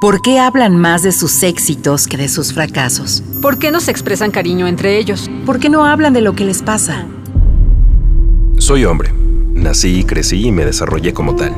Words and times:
¿Por 0.00 0.22
qué 0.22 0.38
hablan 0.38 0.78
más 0.78 1.02
de 1.02 1.12
sus 1.12 1.42
éxitos 1.42 2.06
que 2.06 2.16
de 2.16 2.28
sus 2.28 2.54
fracasos? 2.54 3.22
¿Por 3.42 3.58
qué 3.58 3.70
no 3.70 3.80
se 3.80 3.90
expresan 3.90 4.30
cariño 4.30 4.66
entre 4.66 4.96
ellos? 4.96 5.30
¿Por 5.44 5.60
qué 5.60 5.68
no 5.68 5.84
hablan 5.84 6.14
de 6.14 6.22
lo 6.22 6.34
que 6.34 6.46
les 6.46 6.62
pasa? 6.62 7.04
Soy 8.56 8.86
hombre. 8.86 9.12
Nací, 9.52 9.98
y 9.98 10.04
crecí 10.04 10.46
y 10.46 10.52
me 10.52 10.64
desarrollé 10.64 11.12
como 11.12 11.36
tal. 11.36 11.54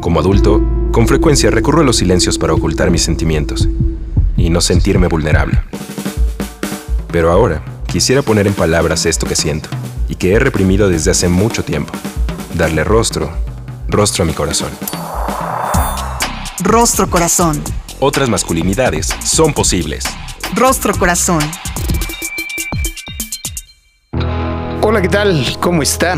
Como 0.00 0.18
adulto, 0.18 0.62
con 0.92 1.06
frecuencia 1.06 1.50
recurro 1.50 1.82
a 1.82 1.84
los 1.84 1.96
silencios 1.96 2.38
para 2.38 2.54
ocultar 2.54 2.90
mis 2.90 3.02
sentimientos 3.02 3.68
y 4.38 4.48
no 4.48 4.62
sentirme 4.62 5.08
vulnerable. 5.08 5.60
Pero 7.12 7.30
ahora, 7.30 7.62
quisiera 7.86 8.22
poner 8.22 8.46
en 8.46 8.54
palabras 8.54 9.04
esto 9.04 9.26
que 9.26 9.36
siento 9.36 9.68
y 10.08 10.14
que 10.14 10.32
he 10.32 10.38
reprimido 10.38 10.88
desde 10.88 11.10
hace 11.10 11.28
mucho 11.28 11.64
tiempo. 11.64 11.92
Darle 12.56 12.82
rostro, 12.82 13.30
rostro 13.88 14.24
a 14.24 14.26
mi 14.26 14.32
corazón. 14.32 14.70
Rostro 16.64 17.10
Corazón. 17.10 17.62
Otras 18.00 18.30
masculinidades 18.30 19.14
son 19.22 19.52
posibles. 19.52 20.04
Rostro 20.54 20.94
Corazón. 20.94 21.40
Hola, 24.80 25.02
¿qué 25.02 25.10
tal? 25.10 25.44
¿Cómo 25.60 25.82
está? 25.82 26.16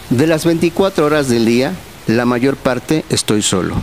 De 0.09 0.27
las 0.27 0.47
24 0.47 1.05
horas 1.05 1.29
del 1.29 1.45
día, 1.45 1.75
la 2.07 2.25
mayor 2.25 2.57
parte 2.57 3.05
estoy 3.11 3.42
solo. 3.42 3.75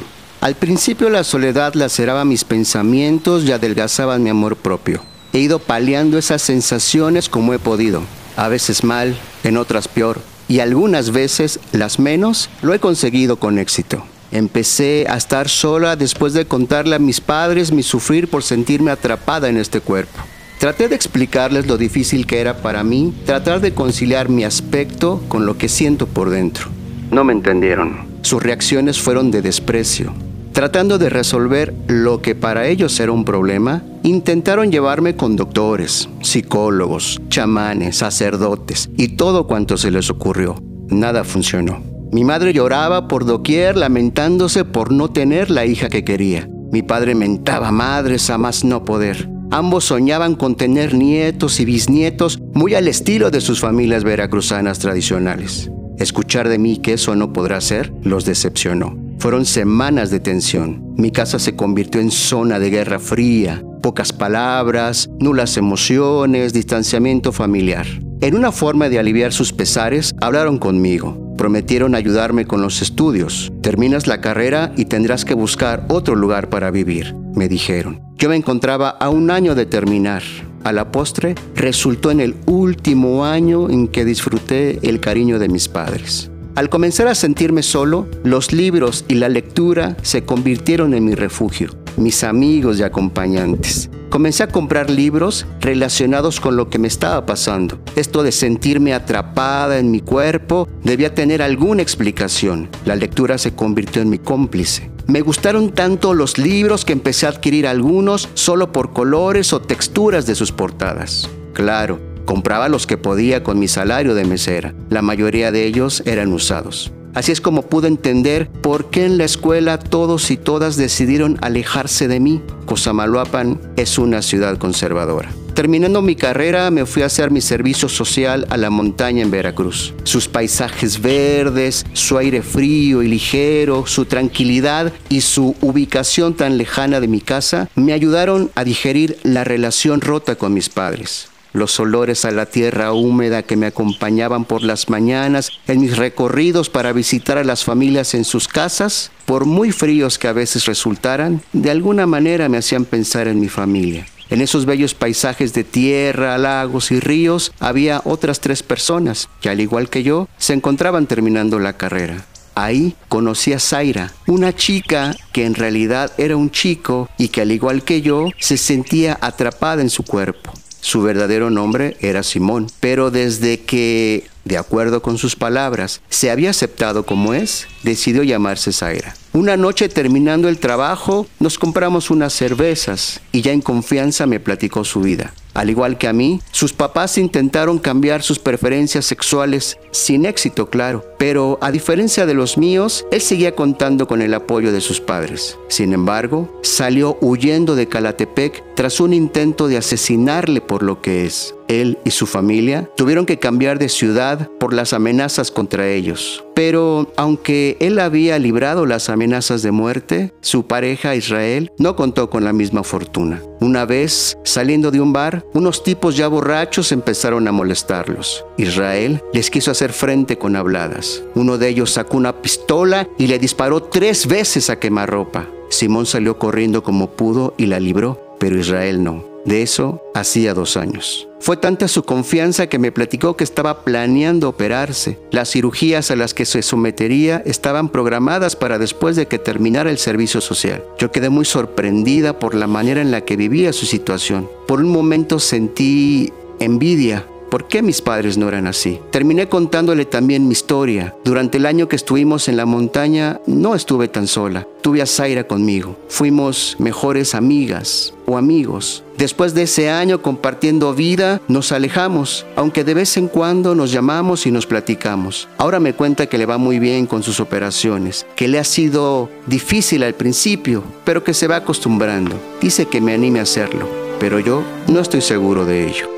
Al 0.46 0.54
principio 0.54 1.10
la 1.10 1.24
soledad 1.24 1.74
laceraba 1.74 2.24
mis 2.24 2.44
pensamientos 2.44 3.46
y 3.46 3.52
adelgazaba 3.52 4.20
mi 4.20 4.30
amor 4.30 4.58
propio. 4.58 5.02
He 5.34 5.40
ido 5.40 5.58
paliando 5.58 6.20
esas 6.20 6.44
sensaciones 6.44 7.30
como 7.30 7.56
he 7.56 7.58
podido, 7.58 8.04
a 8.38 8.48
veces 8.48 8.84
mal, 8.84 9.18
en 9.44 9.58
otras 9.58 9.88
peor, 9.88 10.20
y 10.48 10.60
algunas 10.60 11.10
veces, 11.10 11.60
las 11.72 11.98
menos, 11.98 12.52
lo 12.62 12.76
he 12.76 12.80
conseguido 12.80 13.38
con 13.38 13.58
éxito. 13.58 14.06
Empecé 14.32 15.08
a 15.10 15.18
estar 15.18 15.50
sola 15.50 15.96
después 15.96 16.34
de 16.34 16.46
contarle 16.46 16.96
a 16.96 17.00
mis 17.00 17.22
padres 17.22 17.72
mi 17.72 17.82
sufrir 17.82 18.28
por 18.28 18.44
sentirme 18.44 18.92
atrapada 18.92 19.50
en 19.50 19.58
este 19.58 19.82
cuerpo. 19.82 20.20
Traté 20.60 20.90
de 20.90 20.96
explicarles 20.96 21.66
lo 21.66 21.80
difícil 21.80 22.28
que 22.28 22.40
era 22.40 22.58
para 22.58 22.84
mí 22.84 23.16
tratar 23.26 23.62
de 23.62 23.74
conciliar 23.74 24.30
mi 24.30 24.44
aspecto 24.44 25.24
con 25.28 25.48
lo 25.48 25.58
que 25.58 25.70
siento 25.70 26.06
por 26.06 26.30
dentro. 26.30 26.70
No 27.10 27.24
me 27.24 27.34
entendieron. 27.34 28.14
Sus 28.22 28.44
reacciones 28.44 29.00
fueron 29.00 29.32
de 29.32 29.42
desprecio, 29.42 30.14
Tratando 30.56 30.98
de 30.98 31.10
resolver 31.10 31.76
lo 31.88 32.22
que 32.22 32.34
para 32.34 32.66
ellos 32.68 32.98
era 33.02 33.12
un 33.12 33.26
problema, 33.26 33.84
intentaron 34.04 34.72
llevarme 34.72 35.18
con 35.18 35.36
doctores, 35.36 36.08
psicólogos, 36.22 37.20
chamanes, 37.28 37.98
sacerdotes 37.98 38.90
y 38.96 39.18
todo 39.18 39.48
cuanto 39.48 39.76
se 39.76 39.92
les 39.92 40.10
ocurrió. 40.10 40.56
Nada 40.88 41.26
funcionó. 41.26 41.84
Mi 42.14 42.24
madre 42.24 42.54
lloraba 42.54 43.10
por 43.10 43.26
doquier 43.26 43.76
lamentándose 43.76 44.64
por 44.64 44.94
no 44.94 45.10
tener 45.10 45.52
la 45.52 45.66
hija 45.66 45.90
que 45.90 46.06
quería. 46.06 46.50
Mi 46.72 46.82
padre 46.84 47.16
mentaba 47.16 47.74
madres 47.74 48.30
a 48.30 48.38
más 48.38 48.64
no 48.64 48.86
poder. 48.86 49.30
Ambos 49.52 49.84
soñaban 49.84 50.36
con 50.36 50.56
tener 50.56 50.94
nietos 50.94 51.60
y 51.60 51.66
bisnietos 51.66 52.40
muy 52.54 52.76
al 52.76 52.88
estilo 52.88 53.30
de 53.30 53.42
sus 53.42 53.60
familias 53.60 54.06
veracruzanas 54.06 54.80
tradicionales. 54.80 55.70
Escuchar 56.00 56.48
de 56.48 56.60
mí 56.60 56.78
que 56.78 56.94
eso 56.94 57.14
no 57.18 57.34
podrá 57.34 57.60
ser 57.60 57.92
los 58.04 58.24
decepcionó. 58.24 59.05
Fueron 59.20 59.46
semanas 59.46 60.10
de 60.12 60.20
tensión. 60.20 60.94
Mi 60.98 61.12
casa 61.12 61.40
se 61.40 61.56
convirtió 61.56 62.02
en 62.02 62.12
zona 62.12 62.60
de 62.60 62.70
guerra 62.70 63.00
fría, 63.00 63.64
pocas 63.82 64.14
palabras, 64.14 65.10
nulas 65.20 65.58
emociones, 65.58 66.54
distanciamiento 66.54 67.32
familiar. 67.32 67.86
En 68.22 68.36
una 68.36 68.52
forma 68.52 68.90
de 68.90 69.00
aliviar 69.00 69.34
sus 69.34 69.54
pesares, 69.54 70.16
hablaron 70.22 70.58
conmigo. 70.58 71.36
Prometieron 71.38 71.96
ayudarme 71.96 72.46
con 72.46 72.62
los 72.62 72.82
estudios. 72.82 73.52
Terminas 73.62 74.08
la 74.08 74.22
carrera 74.22 74.72
y 74.78 74.86
tendrás 74.86 75.26
que 75.26 75.34
buscar 75.34 75.86
otro 75.90 76.16
lugar 76.16 76.50
para 76.50 76.72
vivir, 76.72 77.14
me 77.36 77.48
dijeron. 77.48 78.02
Yo 78.18 78.30
me 78.30 78.38
encontraba 78.38 78.90
a 78.90 79.10
un 79.10 79.30
año 79.32 79.54
de 79.54 79.66
terminar. 79.66 80.24
A 80.64 80.72
la 80.72 80.92
postre, 80.92 81.36
resultó 81.56 82.10
en 82.10 82.22
el 82.22 82.36
último 82.48 83.26
año 83.26 83.70
en 83.70 83.88
que 83.88 84.06
disfruté 84.06 84.80
el 84.82 85.00
cariño 85.00 85.38
de 85.38 85.50
mis 85.50 85.68
padres. 85.68 86.32
Al 86.56 86.70
comenzar 86.70 87.08
a 87.08 87.16
sentirme 87.16 87.64
solo, 87.64 88.08
los 88.24 88.54
libros 88.54 89.04
y 89.10 89.16
la 89.16 89.28
lectura 89.28 89.98
se 90.04 90.24
convirtieron 90.24 90.94
en 90.94 91.04
mi 91.04 91.14
refugio, 91.14 91.72
mis 91.98 92.24
amigos 92.24 92.80
y 92.80 92.84
acompañantes. 92.84 93.90
Comencé 94.10 94.44
a 94.44 94.48
comprar 94.48 94.90
libros 94.90 95.46
relacionados 95.60 96.40
con 96.40 96.56
lo 96.56 96.70
que 96.70 96.80
me 96.80 96.88
estaba 96.88 97.26
pasando. 97.26 97.78
Esto 97.98 98.24
de 98.24 98.32
sentirme 98.32 98.94
atrapada 98.94 99.80
en 99.80 99.92
mi 99.92 100.00
cuerpo 100.00 100.70
debía 100.82 101.14
tener 101.14 101.42
alguna 101.42 101.82
explicación. 101.82 102.70
La 102.86 102.96
lectura 102.96 103.38
se 103.38 103.54
convirtió 103.54 104.02
en 104.02 104.10
mi 104.10 104.20
cómplice. 104.20 104.90
Me 105.08 105.20
gustaron 105.20 105.74
tanto 105.74 106.14
los 106.14 106.38
libros 106.38 106.86
que 106.86 106.94
empecé 106.94 107.26
a 107.26 107.30
adquirir 107.32 107.68
algunos 107.68 108.30
solo 108.34 108.72
por 108.72 108.94
colores 108.94 109.52
o 109.52 109.62
texturas 109.62 110.26
de 110.26 110.36
sus 110.36 110.54
portadas. 110.54 111.30
Claro, 111.52 112.00
Compraba 112.26 112.70
los 112.70 112.88
que 112.88 112.98
podía 112.98 113.44
con 113.44 113.60
mi 113.60 113.68
salario 113.68 114.16
de 114.16 114.26
mesera. 114.26 114.74
La 114.90 115.02
mayoría 115.02 115.52
de 115.52 115.66
ellos 115.66 116.02
eran 116.06 116.34
usados. 116.34 116.92
Así 117.16 117.32
es 117.32 117.40
como 117.40 117.62
pude 117.62 117.88
entender 117.88 118.50
por 118.50 118.90
qué 118.90 119.06
en 119.06 119.18
la 119.18 119.24
escuela 119.24 119.80
todos 119.80 120.32
y 120.32 120.38
todas 120.38 120.76
decidieron 120.76 121.38
alejarse 121.42 122.10
de 122.10 122.20
mí. 122.20 122.42
Cosamaloapan 122.66 123.62
es 123.78 123.98
una 123.98 124.22
ciudad 124.22 124.58
conservadora. 124.58 125.30
Terminando 125.54 126.02
mi 126.02 126.18
carrera 126.18 126.70
me 126.72 126.86
fui 126.86 127.04
a 127.04 127.06
hacer 127.06 127.32
mi 127.32 127.40
servicio 127.40 127.88
social 127.88 128.46
a 128.50 128.58
la 128.58 128.70
montaña 128.70 129.22
en 129.22 129.32
Veracruz. 129.32 129.94
Sus 130.04 130.28
paisajes 130.28 131.02
verdes, 131.02 131.86
su 131.94 132.18
aire 132.18 132.42
frío 132.42 133.02
y 133.02 133.08
ligero, 133.08 133.86
su 133.88 134.04
tranquilidad 134.04 134.92
y 135.08 135.22
su 135.22 135.56
ubicación 135.62 136.34
tan 136.34 136.58
lejana 136.58 137.00
de 137.00 137.08
mi 137.08 137.22
casa 137.22 137.70
me 137.76 137.94
ayudaron 137.94 138.52
a 138.56 138.66
digerir 138.66 139.18
la 139.24 139.46
relación 139.46 140.02
rota 140.02 140.36
con 140.36 140.54
mis 140.54 140.68
padres 140.68 141.30
los 141.56 141.80
olores 141.80 142.26
a 142.26 142.32
la 142.32 142.46
tierra 142.46 142.92
húmeda 142.94 143.44
que 143.44 143.56
me 143.56 143.66
acompañaban 143.66 144.46
por 144.46 144.62
las 144.62 144.90
mañanas 144.90 145.52
en 145.68 145.82
mis 145.82 145.98
recorridos 145.98 146.70
para 146.70 146.94
visitar 146.94 147.38
a 147.38 147.44
las 147.44 147.64
familias 147.64 148.14
en 148.14 148.26
sus 148.26 148.48
casas, 148.48 149.12
por 149.26 149.46
muy 149.46 149.72
fríos 149.72 150.20
que 150.20 150.28
a 150.28 150.34
veces 150.34 150.66
resultaran, 150.66 151.42
de 151.54 151.72
alguna 151.72 152.06
manera 152.06 152.50
me 152.50 152.58
hacían 152.58 152.86
pensar 152.86 153.28
en 153.28 153.40
mi 153.40 153.50
familia. 153.50 154.06
En 154.30 154.42
esos 154.42 154.66
bellos 154.66 154.96
paisajes 154.96 155.54
de 155.54 155.64
tierra, 155.64 156.38
lagos 156.38 156.92
y 156.92 157.00
ríos 157.00 157.52
había 157.60 158.02
otras 158.06 158.40
tres 158.40 158.64
personas 158.64 159.30
que, 159.40 159.50
al 159.50 159.62
igual 159.62 159.90
que 159.90 160.02
yo, 160.02 160.28
se 160.38 160.54
encontraban 160.54 161.06
terminando 161.06 161.60
la 161.60 161.78
carrera. 161.78 162.26
Ahí 162.56 162.96
conocí 163.10 163.54
a 163.54 163.60
Zaira, 163.60 164.14
una 164.28 164.56
chica 164.56 165.16
que 165.34 165.46
en 165.46 165.56
realidad 165.56 166.12
era 166.18 166.38
un 166.38 166.50
chico 166.50 167.10
y 167.18 167.28
que 167.28 167.42
al 167.42 167.52
igual 167.52 167.84
que 167.84 168.02
yo 168.02 168.30
se 168.40 168.58
sentía 168.58 169.18
atrapada 169.22 169.82
en 169.82 169.90
su 169.90 170.04
cuerpo. 170.04 170.54
Su 170.86 171.02
verdadero 171.02 171.50
nombre 171.50 171.98
era 172.00 172.22
Simón, 172.22 172.68
pero 172.80 173.10
desde 173.10 173.60
que, 173.62 174.28
de 174.44 174.56
acuerdo 174.56 175.02
con 175.02 175.18
sus 175.18 175.36
palabras, 175.36 176.00
se 176.10 176.30
había 176.30 176.52
aceptado 176.52 177.08
como 177.08 177.34
es, 177.34 177.66
decidió 177.82 178.22
llamarse 178.22 178.72
Zaira. 178.72 179.16
Una 179.34 179.58
noche 179.58 179.90
terminando 179.90 180.48
el 180.48 180.60
trabajo, 180.60 181.26
nos 181.40 181.58
compramos 181.58 182.12
unas 182.12 182.34
cervezas 182.34 183.20
y 183.32 183.42
ya 183.42 183.52
en 183.52 183.62
confianza 183.62 184.28
me 184.28 184.40
platicó 184.40 184.86
su 184.86 185.02
vida. 185.02 185.34
Al 185.56 185.72
igual 185.72 185.98
que 185.98 186.08
a 186.08 186.14
mí, 186.14 186.40
sus 186.52 186.72
papás 186.72 187.18
intentaron 187.18 187.80
cambiar 187.80 188.22
sus 188.22 188.38
preferencias 188.38 189.06
sexuales 189.06 189.80
sin 189.90 190.24
éxito, 190.28 190.70
claro 190.70 191.15
pero 191.18 191.58
a 191.62 191.72
diferencia 191.72 192.26
de 192.26 192.34
los 192.34 192.58
míos, 192.58 193.06
él 193.12 193.22
seguía 193.22 193.56
contando 193.56 194.08
con 194.08 194.22
el 194.22 194.34
apoyo 194.34 194.72
de 194.72 194.82
sus 194.82 195.02
padres. 195.02 195.58
Sin 195.68 195.94
embargo, 195.94 196.60
salió 196.64 197.18
huyendo 197.22 197.76
de 197.76 197.88
Calatepec 197.88 198.64
tras 198.76 199.00
un 199.00 199.14
intento 199.14 199.68
de 199.68 199.78
asesinarle 199.78 200.62
por 200.62 200.84
lo 200.84 201.02
que 201.02 201.26
es. 201.26 201.56
Él 201.68 201.98
y 202.04 202.12
su 202.12 202.28
familia 202.28 202.90
tuvieron 202.96 203.26
que 203.26 203.40
cambiar 203.40 203.80
de 203.80 203.90
ciudad 203.90 204.50
por 204.60 204.74
las 204.74 204.94
amenazas 204.94 205.50
contra 205.50 205.88
ellos. 205.88 206.44
Pero 206.54 207.12
aunque 207.18 207.76
él 207.80 208.00
había 208.00 208.38
librado 208.40 208.86
las 208.86 209.10
amenazas 209.10 209.62
de 209.62 209.72
muerte, 209.72 210.34
su 210.42 210.68
pareja 210.68 211.16
Israel 211.16 211.72
no 211.78 211.96
contó 211.96 212.30
con 212.30 212.44
la 212.44 212.54
misma 212.54 212.84
fortuna. 212.84 213.42
Una 213.62 213.86
vez, 213.86 214.38
saliendo 214.44 214.92
de 214.92 215.02
un 215.02 215.12
bar, 215.12 215.44
unos 215.54 215.84
tipos 215.84 216.16
ya 216.16 216.28
borrachos 216.28 216.92
empezaron 216.92 217.48
a 217.48 217.52
molestarlos. 217.52 218.46
Israel 218.58 219.22
les 219.34 219.50
quiso 219.50 219.72
hacer 219.72 219.92
frente 219.92 220.38
con 220.38 220.56
habladas. 220.56 221.05
Uno 221.36 221.58
de 221.58 221.70
ellos 221.70 221.92
sacó 221.92 222.18
una 222.18 222.42
pistola 222.42 223.08
y 223.18 223.28
le 223.28 223.40
disparó 223.40 223.84
tres 223.84 224.28
veces 224.28 224.70
a 224.70 224.80
quemarropa. 224.80 225.48
Simón 225.70 226.06
salió 226.06 226.38
corriendo 226.38 226.84
como 226.84 227.12
pudo 227.12 227.54
y 227.58 227.66
la 227.66 227.80
libró, 227.80 228.36
pero 228.40 228.58
Israel 228.60 229.04
no. 229.04 229.36
De 229.46 229.62
eso 229.62 230.02
hacía 230.16 230.56
dos 230.56 230.76
años. 230.76 231.28
Fue 231.40 231.56
tanta 231.56 231.88
su 231.88 232.02
confianza 232.02 232.68
que 232.68 232.80
me 232.80 232.92
platicó 232.92 233.38
que 233.38 233.44
estaba 233.44 233.84
planeando 233.84 234.50
operarse. 234.50 235.20
Las 235.32 235.52
cirugías 235.52 236.10
a 236.10 236.16
las 236.16 236.34
que 236.34 236.46
se 236.46 236.64
sometería 236.64 237.44
estaban 237.46 237.90
programadas 237.90 238.56
para 238.56 238.80
después 238.80 239.16
de 239.16 239.28
que 239.28 239.38
terminara 239.38 239.92
el 239.92 240.00
servicio 240.00 240.42
social. 240.42 240.84
Yo 240.98 241.12
quedé 241.12 241.30
muy 241.30 241.46
sorprendida 241.46 242.40
por 242.40 242.56
la 242.56 242.66
manera 242.66 243.02
en 243.02 243.12
la 243.12 243.22
que 243.22 243.38
vivía 243.38 243.72
su 243.74 243.86
situación. 243.86 244.50
Por 244.68 244.80
un 244.80 244.90
momento 244.90 245.38
sentí 245.38 246.34
envidia 246.60 247.28
¿Por 247.56 247.70
qué 247.70 247.82
mis 247.82 248.02
padres 248.02 248.38
no 248.38 248.50
eran 248.50 248.68
así? 248.68 249.00
Terminé 249.12 249.48
contándole 249.48 250.04
también 250.04 250.46
mi 250.46 250.52
historia. 250.52 251.16
Durante 251.24 251.58
el 251.58 251.66
año 251.66 251.88
que 251.88 251.96
estuvimos 251.96 252.50
en 252.50 252.58
la 252.58 252.66
montaña 252.66 253.40
no 253.48 253.76
estuve 253.76 254.10
tan 254.10 254.28
sola. 254.28 254.68
Tuve 254.82 255.02
a 255.02 255.06
Zaira 255.06 255.48
conmigo. 255.48 255.96
Fuimos 256.10 256.76
mejores 256.80 257.34
amigas 257.34 258.14
o 258.26 258.38
amigos. 258.38 259.06
Después 259.18 259.54
de 259.54 259.62
ese 259.62 259.90
año 259.90 260.22
compartiendo 260.22 260.94
vida, 260.94 261.40
nos 261.48 261.72
alejamos, 261.72 262.46
aunque 262.58 262.84
de 262.84 262.94
vez 262.94 263.16
en 263.16 263.30
cuando 263.30 263.74
nos 263.74 263.94
llamamos 263.94 264.46
y 264.46 264.52
nos 264.52 264.66
platicamos. 264.66 265.48
Ahora 265.58 265.80
me 265.80 265.94
cuenta 265.94 266.26
que 266.26 266.38
le 266.38 266.46
va 266.46 266.58
muy 266.58 266.80
bien 266.80 267.06
con 267.06 267.24
sus 267.24 267.40
operaciones, 267.40 268.26
que 268.36 268.50
le 268.50 268.60
ha 268.60 268.66
sido 268.66 269.30
difícil 269.48 270.04
al 270.04 270.16
principio, 270.16 270.84
pero 271.06 271.24
que 271.24 271.34
se 271.34 271.48
va 271.48 271.56
acostumbrando. 271.56 272.36
Dice 272.60 272.88
que 272.88 273.00
me 273.00 273.14
anime 273.14 273.40
a 273.40 273.44
hacerlo, 273.44 273.88
pero 274.20 274.42
yo 274.42 274.62
no 274.90 275.00
estoy 275.00 275.22
seguro 275.22 275.64
de 275.64 275.88
ello. 275.88 276.15